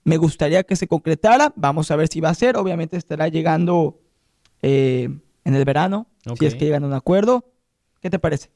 [0.04, 1.54] Me gustaría que se concretara.
[1.56, 2.58] Vamos a ver si va a ser.
[2.58, 4.00] Obviamente estará llegando
[4.64, 5.10] eh,
[5.44, 6.08] en el verano,
[6.40, 7.46] si es que llegan a un acuerdo.
[8.02, 8.50] ¿Qué te parece?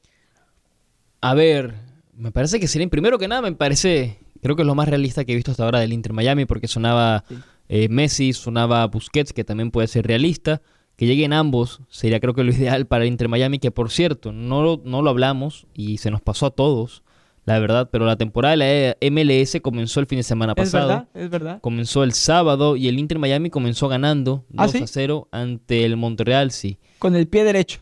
[1.22, 1.89] A ver,
[2.20, 5.26] me parece que sería, primero que nada, me parece, creo que es lo más realista
[5.26, 7.36] que he visto hasta ahora del Inter Miami, porque sonaba Sí.
[7.70, 10.62] eh, Messi, sonaba Busquets, que también puede ser realista.
[10.96, 14.32] Que lleguen ambos sería creo que lo ideal para el Inter Miami, que por cierto,
[14.34, 17.04] no lo, no lo hablamos y se nos pasó a todos,
[17.46, 20.88] la verdad, pero la temporada de la MLS comenzó el fin de semana Es pasado.
[20.90, 21.62] verdad, es verdad.
[21.62, 24.84] Comenzó el sábado y el Inter Miami comenzó ganando 2 ¿Ah, sí?
[24.84, 26.78] a 0 ante el Montreal, sí.
[27.00, 27.80] Con el pie derecho.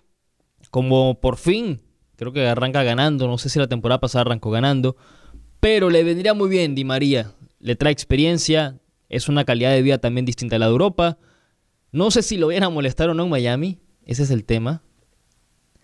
[0.70, 1.82] Como por fin,
[2.18, 4.98] creo que arranca ganando, no sé si la temporada pasada arrancó ganando,
[5.60, 10.00] pero le vendría muy bien Di María, le trae experiencia, es una calidad de vida
[10.00, 11.18] también distinta a la de Europa.
[11.92, 14.84] No sé si lo vayan a molestar o no en Miami, ese es el tema.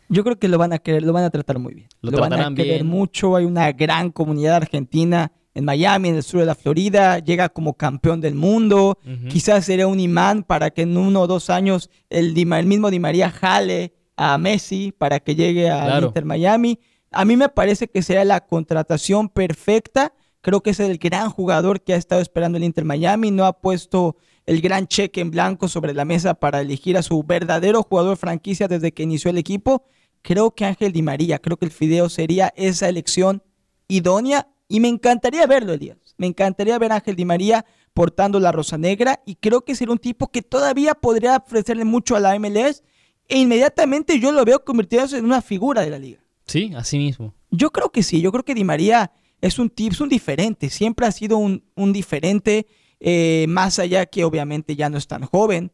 [0.10, 1.88] Yo creo que lo van a querer, lo van a tratar muy bien.
[2.02, 2.88] Lo van a querer bien.
[2.88, 3.36] mucho.
[3.36, 7.19] Hay una gran comunidad argentina en Miami, en el sur de la Florida.
[7.19, 9.00] Llega como campeón del mundo.
[9.30, 12.91] Quizás sería un imán para que en uno o dos años el, Di el mismo
[12.91, 16.08] Di María jale a Messi para que llegue al Claro.
[16.08, 16.80] Inter Miami.
[17.12, 20.13] A mí me parece que sería la contratación perfecta.
[20.41, 23.32] Creo que es el gran jugador que ha estado esperando el Inter Miami.
[23.32, 27.23] No ha puesto el gran cheque en blanco sobre la mesa para elegir a su
[27.23, 29.86] verdadero jugador franquicia desde que inició el equipo.
[30.21, 33.43] Creo que Ángel Di María, creo que el Fideo sería esa elección
[33.88, 35.97] idónea y me encantaría verlo, Elías.
[36.17, 39.91] Me encantaría ver a Ángel Di María portando la rosa negra y creo que sería
[39.91, 42.84] un tipo que todavía podría ofrecerle mucho a la MLS
[43.27, 46.19] e inmediatamente yo lo veo convirtiéndose en una figura de la liga.
[46.45, 47.33] Sí, así mismo.
[47.51, 50.69] Yo creo que sí, yo creo que Di María es un tip, es un diferente,
[50.69, 52.67] siempre ha sido un, un diferente,
[52.99, 55.71] eh, más allá que obviamente ya no es tan joven,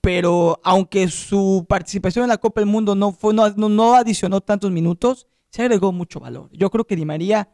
[0.00, 4.40] pero aunque su participación en la Copa del Mundo no, fue, no, no- no adicionó
[4.40, 6.48] tantos minutos, se agregó mucho valor.
[6.52, 7.48] Yo creo que Di María,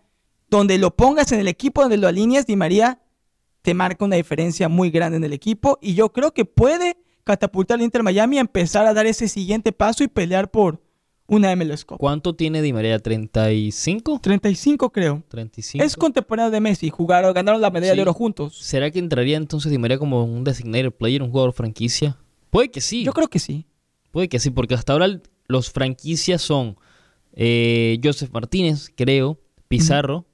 [0.49, 3.01] donde lo pongas en el equipo, donde lo alineas, Di María
[3.63, 7.79] te marca una diferencia muy grande en el equipo y yo creo que puede catapultar
[7.79, 10.81] al Inter Miami a empezar a dar ese siguiente paso y pelear por
[11.27, 11.99] una MLS Cup.
[11.99, 13.01] ¿Cuánto tiene Di María?
[13.01, 14.21] ¿35?
[14.21, 15.23] 35 creo.
[15.29, 15.85] 35.
[15.85, 17.97] Es contemporáneo de Messi, jugaron, ganaron la medalla Sí.
[17.97, 18.59] de oro juntos.
[18.59, 22.19] ¿Será que entraría entonces Di María como un designated player, un jugador franquicia?
[22.51, 23.05] Puede que sí.
[23.05, 23.67] Yo creo que sí.
[24.11, 26.77] Puede que sí, porque hasta ahora los franquicias son
[27.35, 30.27] eh, Joseph Martínez, creo, Pizarro.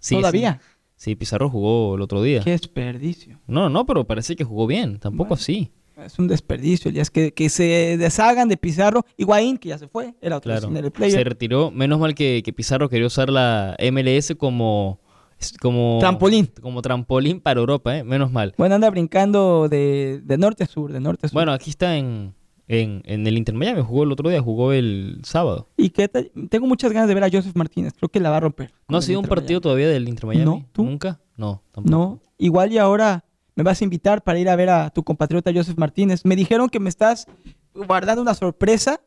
[0.00, 0.58] Sí, Todavía.
[0.60, 2.42] Sí, Sí, Pizarro jugó el otro día.
[2.42, 3.40] Qué desperdicio.
[3.46, 5.40] No, no, pero parece que jugó bien, tampoco Bueno.
[5.40, 5.72] así.
[6.04, 9.04] Es un desperdicio, Elías, que, que se deshagan de Pizarro.
[9.16, 10.74] Higuaín, que ya se fue, era otro Claro.
[10.74, 11.28] Se player.
[11.28, 15.00] retiró, menos mal que, que Pizarro quería usar la MLS como
[15.38, 16.50] Es como Trampolín.
[16.60, 18.04] Como trampolín para Europa, ¿eh?
[18.04, 18.54] Menos mal.
[18.58, 21.34] Bueno, anda brincando de, de norte a sur, de norte a sur.
[21.34, 22.34] Bueno, aquí está en,
[22.68, 23.82] en, en el Inter Miami.
[23.82, 25.68] Jugó el otro día, jugó el sábado.
[25.76, 27.94] y qué tal- tengo muchas ganas de ver a Joseph Martínez.
[27.98, 28.72] Creo que la va a romper.
[28.88, 30.44] ¿No ha sido un partido todavía del Inter Miami?
[30.44, 30.84] No, ¿tú?
[30.84, 31.20] ¿Nunca?
[31.36, 31.90] No, tampoco.
[31.96, 33.24] No, igual y ahora
[33.60, 36.24] me vas a invitar para ir a ver a tu compatriota Joseph Martínez.
[36.24, 37.26] Me dijeron que me estás
[37.74, 39.02] guardando una sorpresa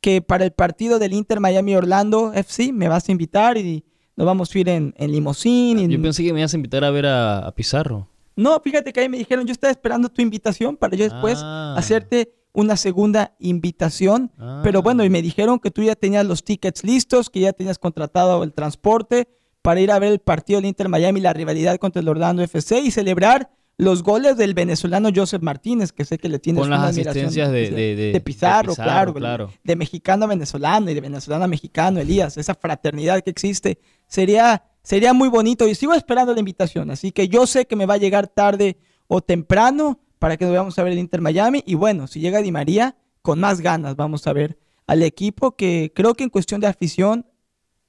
[0.00, 3.84] que para el partido del Inter Miami Orlando FC me vas a invitar y
[4.16, 5.88] nos vamos a ir en, en limosín.
[5.88, 8.08] Yo pensé que me ibas a invitar a ver a, a Pizarro.
[8.34, 11.76] No, fíjate que ahí me dijeron, yo estaba esperando tu invitación para yo después Ah.
[11.78, 14.32] hacerte una segunda invitación.
[14.38, 14.62] Ah.
[14.64, 17.78] Pero bueno, y me dijeron que tú ya tenías los tickets listos, que ya tenías
[17.78, 19.28] contratado el transporte
[19.62, 22.80] para ir a ver el partido del Inter Miami, la rivalidad contra el Orlando FC
[22.80, 23.48] y celebrar
[23.82, 27.70] los goles del venezolano Joseph Martínez, que sé que le tienes Con las asistencias de-
[27.70, 29.50] de- de- de Pizarro, claro, claro.
[29.64, 33.78] de mexicano a venezolano y de venezolano a mexicano, Elías, esa fraternidad que existe.
[34.06, 37.86] Sería, sería muy bonito y sigo esperando la invitación, así que yo sé que me
[37.86, 38.76] va a llegar tarde
[39.08, 42.40] o temprano para que nos vayamos a ver el Inter Miami y bueno, si llega
[42.40, 46.60] Di María, con más ganas vamos a ver al equipo que creo que en cuestión
[46.60, 47.26] de afición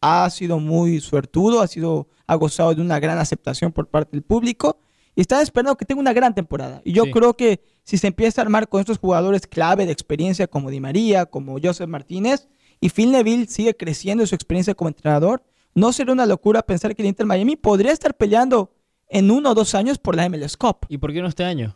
[0.02, 4.24] ha sido muy suertudo, ha sido ha gozado de una gran aceptación por parte del
[4.24, 4.80] público
[5.16, 6.82] y están esperando que tenga una gran temporada.
[6.84, 7.12] Y yo Sí.
[7.12, 10.80] creo que si se empieza a armar con estos jugadores clave de experiencia como Di
[10.80, 12.48] María, como Joseph Martínez
[12.80, 15.44] y Phil Neville sigue creciendo en su experiencia como entrenador,
[15.76, 18.74] no sería una locura pensar que el Inter Miami podría estar peleando
[19.08, 20.78] en uno o dos años por la MLS Cup.
[20.90, 21.76] ¿Y por qué no este año?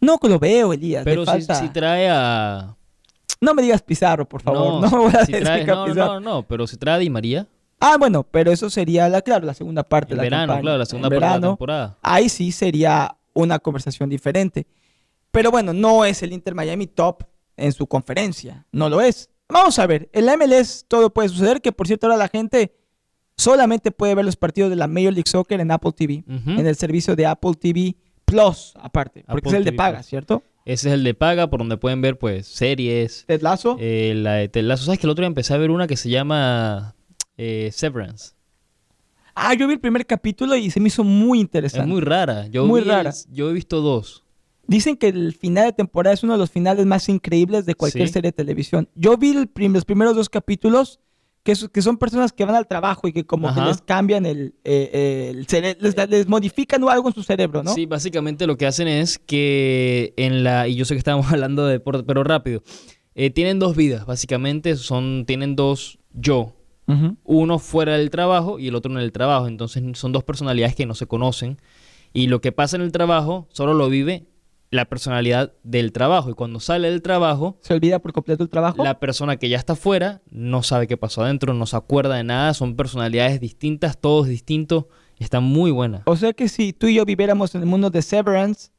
[0.00, 1.04] No lo veo, Elías.
[1.04, 2.76] Pero si, falta- si trae a...
[3.42, 4.80] No me digas Pizarro, por favor.
[4.82, 7.46] No, voy a si decir trae- no, no, no, pero si trae a Di María
[7.80, 10.60] Ah, bueno, pero eso sería, la, claro, la segunda parte en de la verano, campaña.
[10.62, 11.98] claro, la En segunda parte de la verano, temporada.
[12.02, 14.66] Ahí sí sería una conversación diferente.
[15.30, 17.22] Pero bueno, no es el Inter Miami top
[17.56, 18.66] en su conferencia.
[18.72, 19.30] No lo es.
[19.48, 20.08] Vamos a ver.
[20.12, 21.60] En la MLS todo puede suceder.
[21.60, 22.74] Que por cierto, ahora la gente
[23.36, 26.24] solamente puede ver los partidos de la Major League Soccer en Apple TV.
[26.28, 29.24] En el servicio de Apple TV Plus, aparte.
[29.26, 30.06] Porque Apple es el de paga, Plus.
[30.06, 30.42] ¿cierto?
[30.64, 33.24] Ese es el de paga, por donde pueden ver, pues, series.
[33.26, 33.40] Ted.
[33.78, 34.84] Eh, la de Ted Lasso.
[34.84, 36.94] ¿Sabes que el otro día empecé a ver una que se llama
[37.42, 38.32] eh, Severance?
[39.34, 41.86] Ah, yo vi el primer capítulo y se me hizo muy Es interesante.
[41.90, 42.46] muy rara.
[42.48, 43.12] Yo Muy el- rara.
[43.32, 44.24] yo he visto dos.
[44.66, 48.08] Dicen que el final de temporada es uno de los finales más increíbles de cualquier
[48.08, 48.12] Sí.
[48.14, 48.88] serie de televisión.
[48.94, 51.00] Yo vi el prim- los primeros dos capítulos
[51.42, 54.26] que, es- que son personas que van al trabajo y que como que les cambian
[54.26, 55.46] el, eh, eh, el
[55.80, 57.72] les, les modifican algo en su cerebro, ¿no?
[57.74, 61.64] Sí, básicamente lo que hacen es que en la, y yo sé que estábamos hablando
[61.66, 62.62] de deporte, pero rápido,
[63.14, 66.52] eh, tienen dos vidas, básicamente son, tienen dos yo,
[67.24, 70.86] Uno fuera del trabajo y el otro en el trabajo, entonces son dos personalidades que
[70.86, 71.58] no se conocen.
[72.12, 74.26] Y lo que pasa en el trabajo solo lo vive
[74.70, 76.30] la personalidad del trabajo.
[76.30, 78.82] Y cuando sale del trabajo Se olvida por completo el trabajo.
[78.82, 82.24] la persona que ya está fuera no sabe qué pasó adentro, no se acuerda de
[82.24, 84.86] nada, son personalidades distintas, todos distintos,
[85.18, 86.02] está muy buena.
[86.06, 88.70] O sea que si tú y yo viviéramos en el mundo de Severance,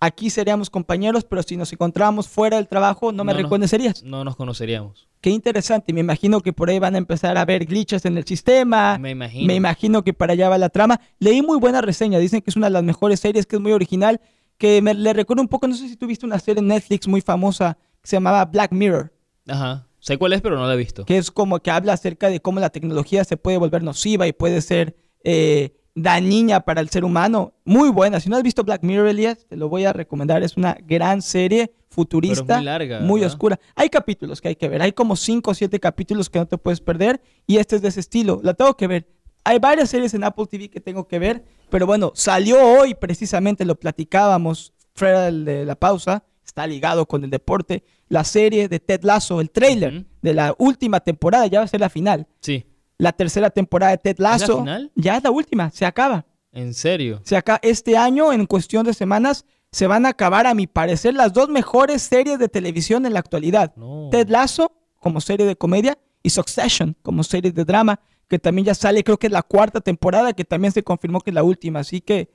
[0.00, 3.42] aquí seríamos compañeros, pero si nos encontrábamos fuera del trabajo, no me No, no.
[3.44, 4.02] reconocerías.
[4.04, 5.08] No nos conoceríamos.
[5.20, 5.92] Qué interesante.
[5.92, 8.98] Me imagino que por ahí van a empezar a ver glitches en el sistema.
[8.98, 9.46] Me imagino.
[9.46, 11.00] Me imagino que para allá va la trama.
[11.18, 12.18] Leí muy buena reseña.
[12.18, 14.20] Dicen que es una de las mejores series, que es muy original.
[14.56, 17.06] Que me le recuerda un poco, no sé si tú viste una serie en Netflix
[17.08, 19.12] muy famosa que se llamaba Black Mirror,
[19.46, 19.86] Ajá.
[20.00, 21.04] Sé cuál es, pero no la he visto.
[21.04, 24.32] que es como que habla acerca de cómo la tecnología se puede volver nociva y
[24.32, 27.52] puede ser eh, dañina para el ser humano.
[27.64, 28.20] Muy buena.
[28.20, 30.42] Si no has visto Black Mirror, Elías, te lo voy a recomendar.
[30.42, 33.58] Es una gran serie futurista, muy larga, muy oscura.
[33.74, 34.82] Hay capítulos que hay que ver.
[34.82, 37.88] Hay como 5 o 7 capítulos que no te puedes perder y este es de
[37.88, 38.40] ese estilo.
[38.42, 39.08] La tengo que ver.
[39.44, 43.64] Hay varias series en Apple TV que tengo que ver, pero bueno, salió hoy precisamente,
[43.64, 49.04] lo platicábamos fuera de la pausa, está ligado con el deporte, la serie de Ted
[49.04, 52.26] Lasso, el trailer de la última temporada, ya va a ser la final.
[52.40, 52.66] Sí.
[52.98, 54.58] La tercera temporada de Ted la Lasso.
[54.58, 54.90] final?
[54.94, 56.26] Ya es la última, se acaba.
[56.52, 57.20] ¿En serio?
[57.24, 57.60] Se acaba.
[57.62, 61.48] Este año, en cuestión de semanas, se van a acabar, a mi parecer, las dos
[61.48, 63.74] mejores series de televisión en la actualidad.
[63.76, 64.08] No.
[64.10, 68.74] Ted Lasso, como serie de comedia, y Succession, como serie de drama, que también ya
[68.74, 71.80] sale, creo que es la cuarta temporada, que también se confirmó que es la última.
[71.80, 72.30] Así que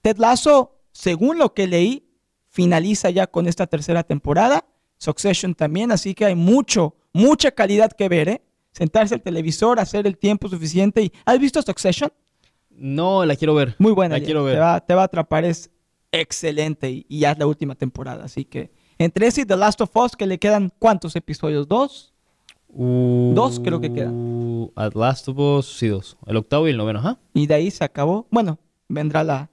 [0.00, 2.08] Ted Lasso, según lo que leí,
[2.48, 4.64] finaliza ya con esta tercera temporada.
[4.98, 8.42] Succession también, así que hay mucho, mucha calidad que ver, ¿eh?
[8.74, 11.02] Sentarse al televisor, hacer el tiempo suficiente.
[11.02, 12.12] Y, ¿Has visto Succession?
[12.70, 13.76] No, la quiero ver.
[13.78, 14.14] Muy buena.
[14.14, 14.26] La Elías.
[14.26, 14.56] quiero ver.
[14.56, 15.70] Te va, te va a atrapar, es
[16.10, 18.24] excelente y, y ya es la última temporada.
[18.24, 21.68] Así que entre ese y The Last of Us, que le quedan ¿cuántos episodios?
[21.68, 22.12] ¿Dos?
[22.68, 24.14] Dos creo que quedan.
[24.14, 26.16] Uh, At Last of Us, sí, dos.
[26.26, 27.18] El octavo y el noveno, ajá.
[27.32, 28.26] Y de ahí se acabó.
[28.30, 28.58] Bueno,
[28.88, 29.48] vendrá la,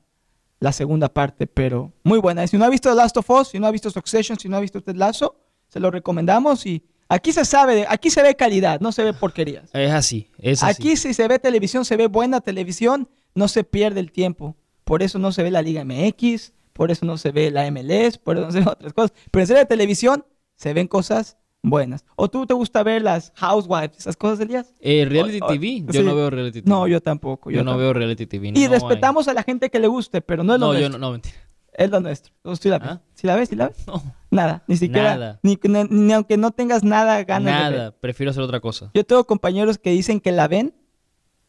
[0.59, 2.43] la segunda parte, pero muy buena.
[2.43, 4.49] Y si no ha visto The Last of Us, si no ha visto Succession, si
[4.49, 5.35] no ha visto Ted Lasso,
[5.67, 9.69] se lo recomendamos y aquí se sabe, aquí se ve calidad, no se ve porquerías.
[9.73, 10.71] Es así, es así.
[10.71, 14.55] Aquí si se ve televisión, se ve buena televisión, no se pierde el tiempo.
[14.83, 18.17] Por eso no se ve la Liga MX, por eso no se ve la MLS,
[18.17, 19.13] por eso no se ven otras cosas.
[19.31, 22.03] Pero en serie de televisión se ven cosas buenas.
[22.15, 24.73] ¿O tú te gusta ver las Housewives, esas cosas, Elías?
[24.79, 26.03] Eh, reality O- o- TV, yo sí.
[26.03, 26.69] no veo reality TV.
[26.69, 27.51] No, yo tampoco.
[27.51, 27.77] Yo, no tampoco.
[27.79, 28.51] veo reality TV.
[28.55, 28.67] Y hay.
[28.67, 31.11] respetamos a la gente que le guste, pero no es lo No, yo no, no,
[31.11, 31.35] mentira.
[31.73, 32.33] Es lo nuestro.
[32.43, 32.89] ¿Tú sí la ves?
[32.89, 33.01] ¿Ah?
[33.13, 33.49] ¿Sí la ves?
[33.49, 33.87] ¿Sí la ves?
[33.87, 35.15] No, Nada, ni siquiera.
[35.15, 35.39] Nada.
[35.43, 37.79] Ni, ni- ni aunque no tengas nada ganas de ver.
[37.79, 37.91] nada.
[37.91, 38.91] Prefiero hacer otra cosa.
[38.93, 40.73] Yo tengo compañeros que dicen que la ven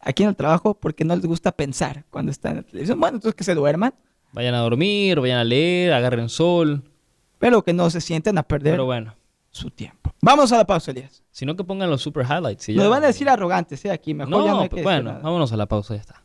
[0.00, 2.98] aquí en el trabajo porque no les gusta pensar cuando están en la televisión.
[3.00, 3.94] Bueno, entonces que se duerman,
[4.32, 6.82] Vayan a dormir, vayan a leer, agarren sol.
[7.38, 9.14] pero que no se sienten a perder Pero bueno,
[9.50, 10.14] su tiempo.
[10.22, 11.22] Vamos a la pausa, Elías.
[11.30, 12.68] si no que pongan los super highlights.
[12.70, 12.88] y Nos ya.
[12.90, 13.90] van a decir arrogantes, ¿eh?
[13.90, 15.22] Aquí, mejor No, ya no hay que pues, decir bueno, nada.
[15.22, 16.22] vámonos a la pausa, ya está.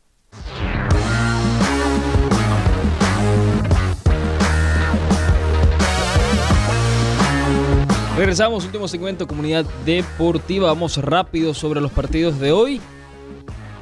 [8.17, 10.69] Regresamos, último segmento, comunidad deportiva.
[10.69, 12.81] Vamos rápido sobre los partidos de hoy.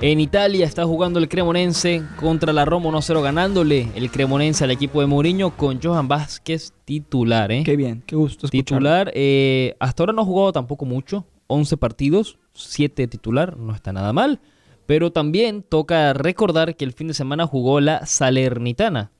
[0.02, 5.00] En Italia está jugando el Cremonense contra la Roma 1-0 ganándole el Cremonense al equipo
[5.00, 7.50] de Mourinho con Johan Vázquez titular.
[7.50, 7.64] ¿eh?
[7.64, 8.80] Qué bien, qué gusto escucharlo.
[8.90, 13.94] Titular, eh, hasta ahora no ha jugado tampoco mucho, 11 partidos, 7 titular, no está
[13.94, 14.42] nada mal,
[14.86, 19.12] pero también toca recordar que el fin de semana jugó la Salernitana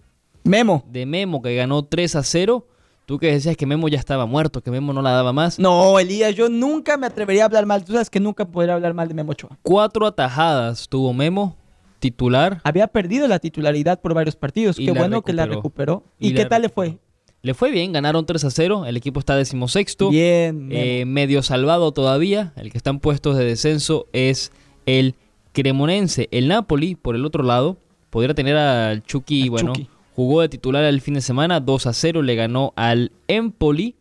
[0.44, 0.84] Memo.
[0.90, 2.68] de Memo que ganó 3 a 0.
[3.06, 5.60] Tú que decías que Memo ya estaba muerto, que Memo no la daba más.
[5.60, 7.86] No, Elías, yo nunca me atrevería a hablar mal.
[7.86, 9.58] Tú sabes que nunca podría hablar mal de Memo Ochoa.
[9.62, 11.56] Cuatro atajadas tuvo Memo,
[12.00, 12.62] titular.
[12.64, 14.80] Había perdido la titularidad por varios partidos.
[14.80, 16.04] Y Qué bueno que la recuperó.
[16.20, 16.98] Y ¿Y, la qué tal le fue?
[17.44, 18.86] Le fue bien, ganaron 3 a 0.
[18.88, 20.10] El equipo está decimosexto.
[20.10, 20.70] Bien.
[20.72, 22.54] Eh, medio salvado todavía.
[22.56, 24.52] El que está en puestos de descenso es
[24.88, 25.14] el
[25.54, 26.28] Cremonense.
[26.32, 27.78] El Napoli, por el otro lado,
[28.10, 29.90] podría tener al Chucky, bueno, Chucky.
[30.16, 33.96] Jugó de titular el fin de semana, 2 a 0, le ganó al Empoli.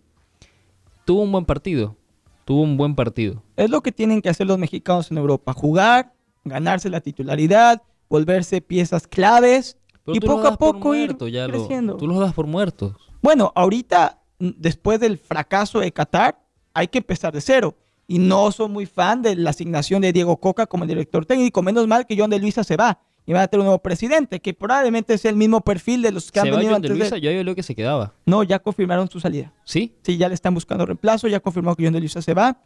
[1.04, 1.96] Tuvo un buen partido.
[2.44, 3.42] Tuvo un buen partido.
[3.56, 5.52] Es lo que tienen que hacer los mexicanos en Europa.
[5.54, 6.12] Jugar,
[6.44, 11.52] ganarse la titularidad, volverse piezas claves Pero y poco a poco ir muerto, ya lo-
[11.54, 11.96] creciendo.
[11.96, 12.92] tú los das por muertos.
[13.22, 16.38] Bueno, ahorita, mm, después del fracaso de Qatar,
[16.74, 17.74] hay que empezar de cero.
[18.06, 21.62] Y no soy muy fan de la asignación de Diego Coca como director técnico.
[21.62, 24.40] Menos mal que John de Luisa se va y va a tener un nuevo presidente,
[24.40, 27.20] que probablemente sea el mismo perfil de los que han venido de antes Luisa, de...
[27.20, 28.14] yo leído que se quedaba.
[28.26, 29.52] No, ya confirmaron su salida.
[29.64, 29.94] ¿Sí?
[30.02, 32.58] Sí, ya le están buscando reemplazo, ya confirmó que John de Luisa se va.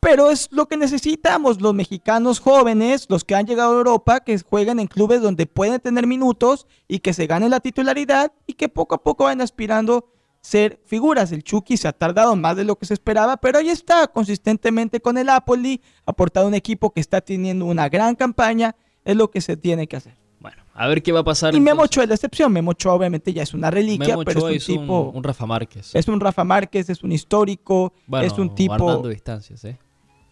[0.00, 4.38] Pero es lo que necesitamos los mexicanos jóvenes, los que han llegado a Europa, que
[4.38, 8.68] jueguen en clubes donde pueden tener minutos y que se ganen la titularidad y que
[8.68, 11.32] poco a poco vayan aspirando ser figuras.
[11.32, 15.00] El Chucky se ha tardado más de lo que se esperaba, pero ahí está consistentemente
[15.00, 19.40] con el Napoli, aportado un equipo que está teniendo una gran campaña, es lo que
[19.40, 20.14] se tiene que hacer.
[20.40, 21.54] Bueno, a ver qué va a pasar.
[21.54, 21.82] Y Memo.
[21.82, 24.68] Ochoa es la excepción, Memo Ochoa obviamente ya es una reliquia, Memo pero Ochoa es
[24.68, 25.00] un tipo...
[25.00, 25.94] un, un Rafa Márquez.
[25.94, 29.08] Es un Rafa Márquez, es un histórico, Bueno, es un tipo...
[29.08, 29.78] distancias, ¿eh?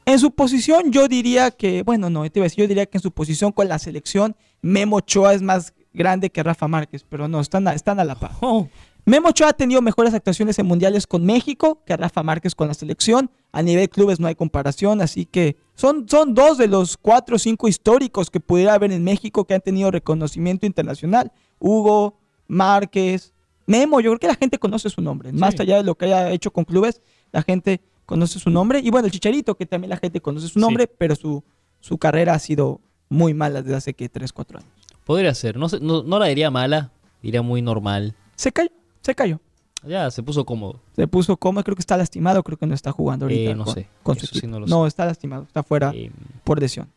[0.07, 2.99] En su posición yo diría que, bueno, no, te iba a decir, yo diría que
[2.99, 7.27] en su posición con la selección, Memo Ochoa es más grande que Rafa Márquez, pero
[7.27, 8.33] no, están a, están a la par.
[8.41, 8.69] Oh,
[9.07, 12.75] Memo Ochoa ha tenido mejores actuaciones en mundiales con México que Rafa Márquez con la
[12.75, 13.31] selección.
[13.53, 17.39] A nivel clubes no hay comparación, así que son, son dos de los cuatro o
[17.39, 21.33] cinco históricos que pudiera haber en México que han tenido reconocimiento internacional.
[21.59, 23.33] Hugo, Márquez,
[23.67, 25.33] Memo, yo creo que la gente conoce su nombre.
[25.33, 27.01] Más allá de lo que haya hecho con clubes,
[27.33, 28.81] la gente conoce su nombre.
[28.81, 31.43] Y bueno, el Chicharito, que también la gente conoce su nombre, pero su,
[31.81, 34.71] su carrera ha sido muy mala desde hace que 3, 4 años.
[35.05, 35.57] podría ser.
[35.57, 38.15] No, no, no la diría mala, diría muy normal.
[38.37, 39.41] Se cayó, se cayó.
[39.87, 40.81] Ya, se puso cómodo.
[40.97, 43.51] Se puso como, creo que está lastimado, creo que no está jugando ahorita.
[43.51, 44.53] Eh, no con, sé, con su eso sí equipo.
[44.53, 46.11] no lo no, está lastimado, está fuera Eh,
[46.45, 46.89] por lesión.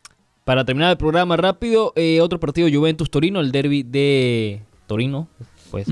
[0.44, 5.28] para terminar el programa rápido, eh, otro partido Juventus-Torino, el derby de Torino.
[5.70, 5.86] Pues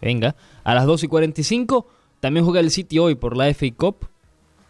[0.00, 0.36] venga.
[0.62, 1.86] A las 2 y 45
[2.20, 4.06] también juega el City hoy por la FA Cup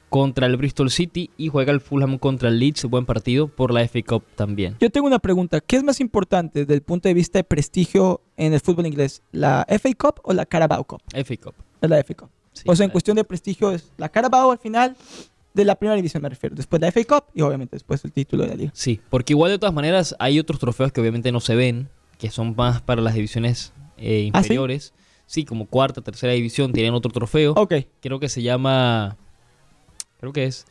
[0.09, 2.85] contra el Bristol City y juega el Fulham contra el Leeds.
[2.87, 4.77] Buen partido por la FA Cup también.
[4.81, 5.61] Yo tengo una pregunta.
[5.61, 9.23] ¿Qué es más importante desde el punto de vista de prestigio en el fútbol inglés?
[9.33, 11.03] ¿La FA Cup o la Carabao Cup?
[11.13, 11.55] FA Cup.
[11.81, 12.31] Es la FA Cup.
[12.53, 14.97] Sí, o sea, en cuestión de prestigio es la Carabao al final
[15.57, 16.55] de la primera división me refiero.
[16.55, 18.71] Después la FA Cup y obviamente después el título de la liga.
[18.75, 22.31] Sí, porque igual de todas maneras hay otros trofeos que obviamente no se ven, que
[22.31, 24.47] son más para las divisiones eh, ¿Ah, sí?
[24.47, 24.93] inferiores.
[25.25, 25.45] sí?
[25.47, 27.53] como cuarta, tercera división tienen otro trofeo.
[27.57, 27.75] Ok.
[28.01, 29.17] Creo que se llama,
[30.21, 30.67] creo que es,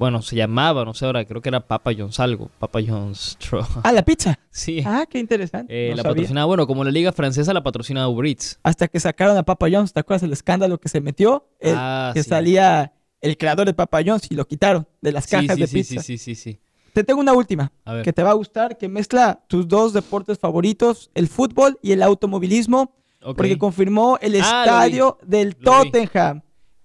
[0.00, 3.64] bueno, se llamaba, no sé ahora, creo que era Papa John's algo, Papa John's Tro-
[3.84, 4.38] Ah, la pizza.
[4.50, 5.72] Sí, Ah, qué interesante.
[5.72, 6.14] eh, No la sabía.
[6.14, 8.58] patrocinaba, bueno, como la liga francesa la patrocina Uber Eats.
[8.64, 11.46] Hasta que sacaron a Papa John's, ¿te acuerdas el escándalo que se metió?
[11.60, 12.28] El- Ah, que sí.
[12.30, 15.74] salía el creador de Papa John's y lo quitaron de las cajas sí, de sí,
[15.76, 16.02] pizza.
[16.02, 16.60] sí, sí, sí, sí.
[16.94, 18.02] Te tengo una última A ver.
[18.04, 22.02] que te va a gustar, que mezcla tus dos deportes favoritos, el fútbol y el
[22.02, 22.94] automovilismo,
[23.36, 25.90] porque confirmó el Ah, estadio del Lo vi.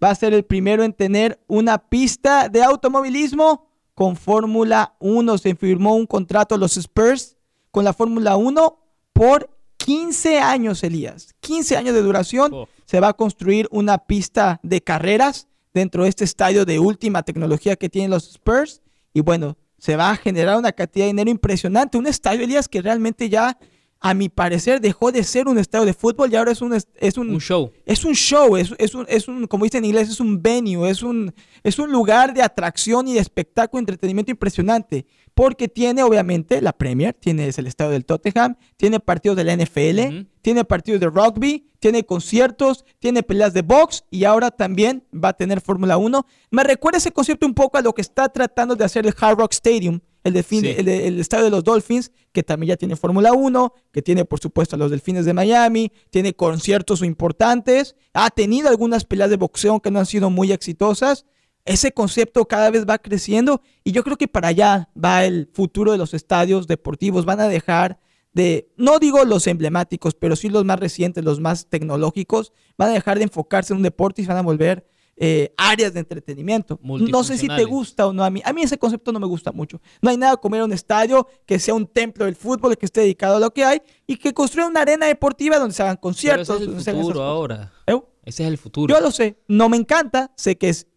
[0.03, 5.37] Va a ser el primero en tener una pista de automovilismo con Fórmula 1.
[5.37, 7.37] Se firmó un contrato los Spurs
[7.71, 8.79] con la Fórmula 1
[9.13, 11.33] por 15 años, Elías.
[11.39, 12.53] 15 años de duración.
[12.53, 12.67] Oh.
[12.85, 17.75] Se va a construir una pista de carreras dentro de este estadio de última tecnología
[17.75, 18.81] que tienen los Spurs.
[19.13, 21.97] Y bueno, se va a generar una cantidad de dinero impresionante.
[21.97, 23.57] Un estadio, Elías, que realmente ya,
[24.01, 27.17] a mi parecer, dejó de ser un estadio de fútbol y ahora es un, es-
[27.17, 27.71] un, Un show.
[27.85, 30.89] es un show, es, es un, es un, como dicen en inglés, es un venue,
[30.89, 31.33] es un,
[31.63, 35.05] es un lugar de atracción y de espectáculo, entretenimiento impresionante.
[35.33, 39.53] Porque tiene, obviamente, la Premier, tiene es el estadio del Tottenham, tiene partidos de la
[39.57, 39.99] NFL,
[40.41, 45.33] tiene partidos de rugby, tiene conciertos, tiene peleas de box y ahora también va a
[45.33, 46.25] tener Fórmula 1.
[46.51, 49.37] Me recuerda ese concepto un poco a lo que está tratando de hacer el Hard
[49.39, 50.75] Rock Stadium, el, delfín- Sí.
[50.77, 54.39] el, el estadio de los Dolphins, que también ya tiene Fórmula 1, que tiene por
[54.41, 59.79] supuesto a los Delfines de Miami, tiene conciertos importantes, ha tenido algunas peleas de boxeo
[59.79, 61.25] que no han sido muy exitosas.
[61.63, 65.91] Ese concepto cada vez va creciendo y yo creo que para allá va el futuro
[65.93, 67.25] de los estadios deportivos.
[67.25, 67.99] Van a dejar
[68.33, 72.93] de, no digo los emblemáticos, pero sí los más recientes, los más tecnológicos, van a
[72.93, 74.85] dejar de enfocarse en un deporte y se van a volver
[75.17, 76.79] eh, áreas de entretenimiento.
[76.83, 78.41] No sé si te gusta o no a mí.
[78.43, 79.79] A mí ese concepto no me gusta mucho.
[80.01, 82.85] No hay nada como ir a un estadio que sea un templo del fútbol, que
[82.85, 85.95] esté dedicado a lo que hay y que construya una arena deportiva donde se hagan
[85.95, 86.61] Pero conciertos.
[86.61, 87.71] ese es el futuro ahora.
[87.87, 87.99] ¿Eh?
[88.23, 88.93] Ese es el futuro.
[88.93, 90.87] Yo lo sé, no me encanta, sé que es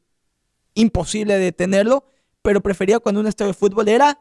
[0.75, 2.05] imposible detenerlo,
[2.43, 4.21] pero prefería cuando un estadio de fútbol era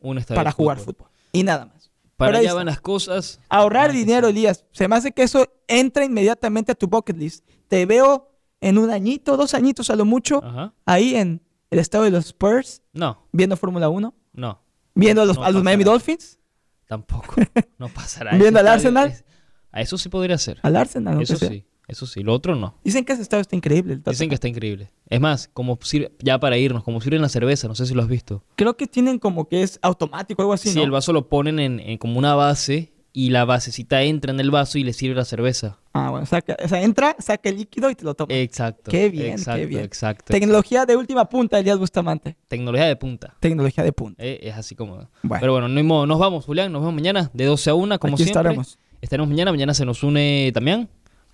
[0.00, 1.08] Un estadio para de jugar fútbol.
[1.32, 1.90] Y nada más.
[2.16, 3.40] Para allá van las cosas.
[3.48, 4.28] Ahorrar Ah, dinero.
[4.28, 4.66] Elías.
[4.72, 7.46] Se me hace que eso entra inmediatamente a tu bucket list.
[7.68, 8.29] Te veo
[8.60, 10.72] en un añito, dos añitos a lo mucho, Ajá.
[10.86, 14.62] ahí en el estadio de los Spurs, No, viendo Fórmula 1, no.
[14.94, 15.84] viendo a los, No a los Miami.
[15.84, 16.38] Dolphins,
[16.86, 17.36] Tampoco.
[17.78, 18.32] No pasará.
[18.36, 19.08] ¿Viendo al Arsenal?
[19.10, 19.24] es-
[19.70, 20.58] A eso sí podría ser.
[20.62, 21.14] al Arsenal.
[21.14, 21.64] aunque Eso sí.
[21.86, 22.22] Eso sí.
[22.24, 22.74] Lo otro no.
[22.84, 23.94] Dicen que ese estadio está increíble.
[23.94, 24.90] el Dicen que está increíble.
[25.08, 28.02] Es más, como sirve, ya para irnos, como sirven la cerveza, no sé si lo
[28.02, 28.44] has visto.
[28.56, 30.84] Creo que tienen como que es automático algo así, Sí, ¿no?
[30.84, 34.50] el vaso lo ponen en, en como una base y la basecita entra en el
[34.50, 35.78] vaso y le sirve la cerveza.
[35.92, 38.32] Ah, bueno, saca, o sea, entra, saca el líquido y te lo toma.
[38.34, 38.90] Exacto.
[38.90, 39.84] Qué bien, exacto, qué bien.
[39.84, 40.24] Exacto.
[40.32, 42.36] Tecnología de última punta, Elías Bustamante.
[42.48, 43.34] Tecnología de punta.
[43.40, 44.22] Tecnología de punta.
[44.24, 45.08] Eh, es así como.
[45.22, 45.40] Bueno.
[45.40, 46.06] Pero bueno, no hay modo.
[46.06, 46.70] nos vamos, Julián.
[46.70, 48.40] Nos vemos mañana de 12 a 1, como Aquí siempre.
[48.40, 48.78] estaremos.
[49.00, 49.50] Estaremos mañana.
[49.50, 50.52] Mañana se nos une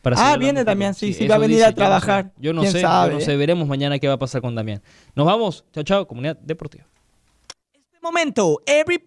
[0.03, 0.64] para Ah, viene.
[0.64, 1.77] Damián, sí, sí, va a venir dice, a yo no sé.
[1.77, 2.33] trabajar.
[2.39, 3.37] Yo no ¿Quién sé, yo no sé.
[3.37, 4.81] Veremos mañana qué va a pasar con Damián.
[5.14, 5.64] Nos vamos.
[5.72, 6.85] Chao, chao, comunidad deportiva.
[7.74, 8.99] Este momento, every